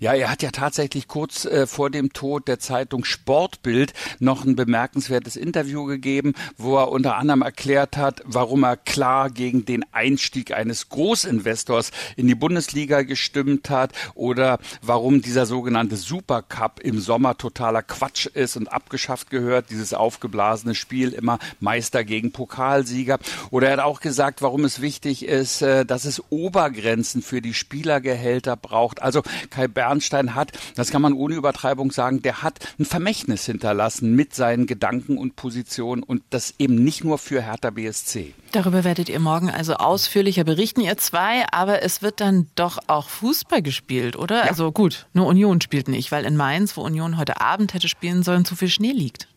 Ja, 0.00 0.14
er 0.14 0.30
hat 0.30 0.42
ja 0.42 0.50
tatsächlich 0.50 1.08
kurz 1.08 1.44
äh, 1.44 1.66
vor 1.66 1.90
dem 1.90 2.12
Tod 2.12 2.48
der 2.48 2.58
Zeitung 2.58 3.04
Sportbild 3.04 3.92
noch 4.18 4.44
ein 4.44 4.56
bemerkenswertes 4.56 5.36
Interview 5.36 5.84
gegeben, 5.84 6.34
wo 6.56 6.76
er 6.76 6.90
unter 6.90 7.16
anderem 7.16 7.42
erklärt 7.42 7.96
hat, 7.96 8.22
warum 8.24 8.64
er 8.64 8.76
klar 8.76 9.30
gegen 9.30 9.64
den 9.64 9.84
Einstieg 9.92 10.52
eines 10.52 10.88
Großinvestors 10.88 11.90
in 12.16 12.26
die 12.26 12.34
Bundesliga 12.34 13.02
gestimmt 13.02 13.70
hat 13.70 13.92
oder 14.14 14.58
warum 14.82 15.22
dieser 15.22 15.46
sogenannte 15.46 15.96
Supercup 15.96 16.80
im 16.80 17.00
Sommer 17.00 17.38
totaler 17.38 17.82
Quatsch 17.82 18.26
ist 18.26 18.56
und 18.56 18.68
abgeschafft 18.68 19.30
gehört, 19.30 19.70
dieses 19.70 19.94
aufgeblasene 19.94 20.74
Spiel 20.74 21.12
immer 21.12 21.38
Meister 21.60 22.04
gegen 22.04 22.32
Pokalsieger. 22.32 23.18
Oder 23.50 23.68
er 23.68 23.72
hat 23.74 23.84
auch 23.84 24.00
gesagt, 24.00 24.42
warum 24.42 24.64
es 24.64 24.80
wichtig 24.80 25.24
ist, 25.24 25.62
äh, 25.62 25.84
dass 25.86 26.04
es 26.04 26.22
Obergrenzen 26.30 27.22
für 27.22 27.40
die 27.40 27.54
Spielergehälter 27.54 28.56
braucht. 28.56 29.02
Also 29.02 29.22
Kai 29.50 29.68
Bernstein 29.76 30.34
hat, 30.34 30.50
das 30.74 30.90
kann 30.90 31.02
man 31.02 31.12
ohne 31.12 31.34
Übertreibung 31.34 31.92
sagen, 31.92 32.22
der 32.22 32.42
hat 32.42 32.58
ein 32.80 32.84
Vermächtnis 32.84 33.46
hinterlassen 33.46 34.16
mit 34.16 34.34
seinen 34.34 34.66
Gedanken 34.66 35.18
und 35.18 35.36
Positionen 35.36 36.02
und 36.02 36.22
das 36.30 36.54
eben 36.58 36.82
nicht 36.82 37.04
nur 37.04 37.18
für 37.18 37.42
Hertha 37.42 37.70
BSC. 37.70 38.34
Darüber 38.52 38.82
werdet 38.84 39.08
ihr 39.08 39.20
morgen 39.20 39.50
also 39.50 39.74
ausführlicher 39.74 40.44
berichten, 40.44 40.80
ihr 40.80 40.96
zwei, 40.96 41.44
aber 41.52 41.82
es 41.82 42.00
wird 42.02 42.20
dann 42.20 42.48
doch 42.54 42.78
auch 42.86 43.08
Fußball 43.08 43.62
gespielt, 43.62 44.16
oder? 44.16 44.44
Ja. 44.44 44.50
Also 44.50 44.72
gut, 44.72 45.06
nur 45.12 45.26
Union 45.26 45.60
spielt 45.60 45.88
nicht, 45.88 46.10
weil 46.10 46.24
in 46.24 46.36
Mainz, 46.36 46.76
wo 46.76 46.80
Union 46.80 47.18
heute 47.18 47.40
Abend 47.40 47.74
hätte 47.74 47.88
spielen 47.88 48.22
sollen, 48.22 48.44
zu 48.44 48.56
viel 48.56 48.68
Schnee 48.68 48.92
liegt. 48.92 49.28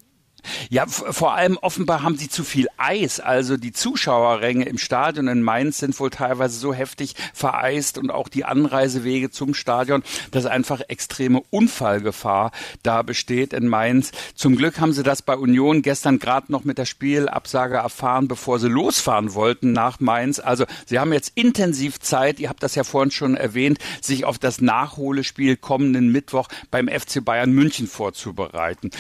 Ja, 0.70 0.86
vor 0.88 1.34
allem 1.34 1.58
offenbar 1.58 2.04
haben 2.04 2.18
sie 2.18 2.30
zu 2.30 2.44
viel 2.44 2.68
Eis. 2.78 3.20
Also 3.20 3.58
die 3.58 3.72
Zuschauerränge 3.72 4.66
im 4.66 4.78
Stadion 4.78 5.28
in 5.28 5.42
Mainz 5.42 5.80
sind 5.80 6.00
wohl 6.00 6.10
teilweise 6.10 6.58
so 6.58 6.74
heftig 6.74 7.16
vereist 7.34 7.98
und 7.98 8.12
auch 8.12 8.28
die 8.28 8.46
Anreisewege 8.46 9.32
zum 9.32 9.54
Stadion, 9.54 10.04
dass 10.32 10.46
einfach 10.46 10.82
extreme 10.88 11.42
Unfallgefahr 11.50 12.52
da 12.84 13.02
besteht 13.02 13.54
in 13.54 13.68
Mainz. 13.68 14.12
Zum 14.36 14.56
Glück 14.56 14.80
haben 14.80 14.94
sie 14.94 15.04
das 15.04 15.22
bei 15.22 15.36
Union 15.36 15.82
gestern 15.82 16.20
gerade 16.20 16.52
noch 16.52 16.64
mit 16.64 16.78
der 16.78 16.86
Spielabsage 16.86 17.78
erfahren, 17.78 18.28
bevor 18.28 18.60
sie 18.60 18.70
losfahren 18.70 19.34
wollten 19.34 19.72
nach 19.72 20.00
Mainz. 20.00 20.40
Also 20.40 20.66
sie 20.86 21.00
haben 21.00 21.14
jetzt 21.14 21.32
intensiv 21.36 22.00
Zeit, 22.00 22.40
ihr 22.40 22.50
habt 22.50 22.64
das 22.64 22.76
ja 22.76 22.84
vorhin 22.84 23.12
schon 23.12 23.36
erwähnt, 23.36 23.80
sich 24.02 24.26
auf 24.26 24.38
das 24.38 24.62
Nachholespiel 24.62 25.58
kommenden 25.58 26.12
Mittwoch 26.12 26.48
beim 26.72 26.88
FC 26.88 27.24
Bayern 27.24 27.52
München 27.52 27.88
vorzubereiten. 27.88 28.92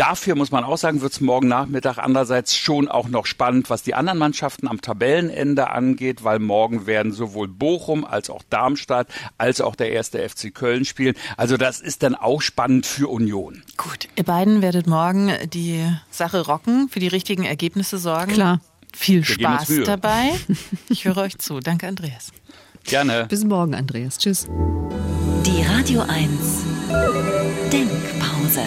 Dafür 0.00 0.34
muss 0.34 0.50
man 0.50 0.64
auch 0.64 0.78
sagen, 0.78 1.02
wird 1.02 1.12
es 1.12 1.20
morgen 1.20 1.46
Nachmittag 1.46 1.98
andererseits 1.98 2.56
schon 2.56 2.88
auch 2.88 3.08
noch 3.08 3.26
spannend, 3.26 3.68
was 3.68 3.82
die 3.82 3.92
anderen 3.92 4.18
Mannschaften 4.18 4.66
am 4.66 4.80
Tabellenende 4.80 5.68
angeht, 5.68 6.24
weil 6.24 6.38
morgen 6.38 6.86
werden 6.86 7.12
sowohl 7.12 7.48
Bochum 7.48 8.06
als 8.06 8.30
auch 8.30 8.42
Darmstadt 8.48 9.08
als 9.36 9.60
auch 9.60 9.76
der 9.76 9.92
erste 9.92 10.26
FC 10.26 10.54
Köln 10.54 10.86
spielen. 10.86 11.16
Also 11.36 11.58
das 11.58 11.82
ist 11.82 12.02
dann 12.02 12.14
auch 12.14 12.40
spannend 12.40 12.86
für 12.86 13.08
Union. 13.08 13.62
Gut, 13.76 14.08
ihr 14.16 14.24
beiden 14.24 14.62
werdet 14.62 14.86
morgen 14.86 15.32
die 15.52 15.84
Sache 16.10 16.46
rocken, 16.46 16.88
für 16.88 17.00
die 17.00 17.08
richtigen 17.08 17.44
Ergebnisse 17.44 17.98
sorgen. 17.98 18.32
Klar. 18.32 18.62
Viel 18.94 19.22
Spaß 19.22 19.82
dabei. 19.84 20.30
Ich 20.88 21.04
höre 21.04 21.18
euch 21.18 21.36
zu. 21.36 21.60
Danke, 21.60 21.86
Andreas. 21.86 22.32
Gerne. 22.84 23.26
Bis 23.28 23.44
morgen, 23.44 23.74
Andreas. 23.74 24.16
Tschüss. 24.16 24.48
Die 25.44 25.62
Radio 25.62 26.00
1 26.00 26.64
Denkpause. 27.70 28.62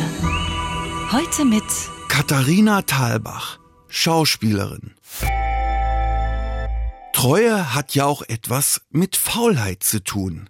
Heute 1.12 1.46
mit 1.46 1.64
Katharina 2.08 2.82
Thalbach, 2.82 3.60
Schauspielerin. 3.88 4.96
Treue 7.14 7.74
hat 7.76 7.94
ja 7.94 8.06
auch 8.06 8.24
etwas 8.24 8.82
mit 8.90 9.16
Faulheit 9.16 9.84
zu 9.84 10.04
tun. 10.04 10.50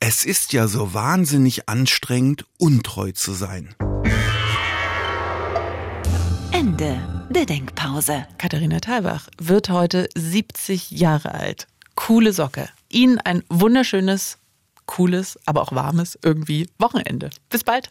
Es 0.00 0.24
ist 0.24 0.52
ja 0.52 0.68
so 0.68 0.94
wahnsinnig 0.94 1.68
anstrengend, 1.68 2.44
untreu 2.58 3.12
zu 3.12 3.32
sein. 3.32 3.74
Ende 6.52 7.26
der 7.30 7.46
Denkpause. 7.46 8.26
Katharina 8.38 8.80
Thalbach 8.80 9.28
wird 9.38 9.70
heute 9.70 10.08
70 10.14 10.92
Jahre 10.92 11.34
alt. 11.34 11.66
Coole 11.96 12.32
Socke. 12.32 12.68
Ihnen 12.88 13.18
ein 13.18 13.42
wunderschönes, 13.48 14.38
cooles, 14.86 15.38
aber 15.46 15.62
auch 15.62 15.72
warmes 15.72 16.18
irgendwie 16.22 16.68
Wochenende. 16.78 17.30
Bis 17.50 17.64
bald. 17.64 17.90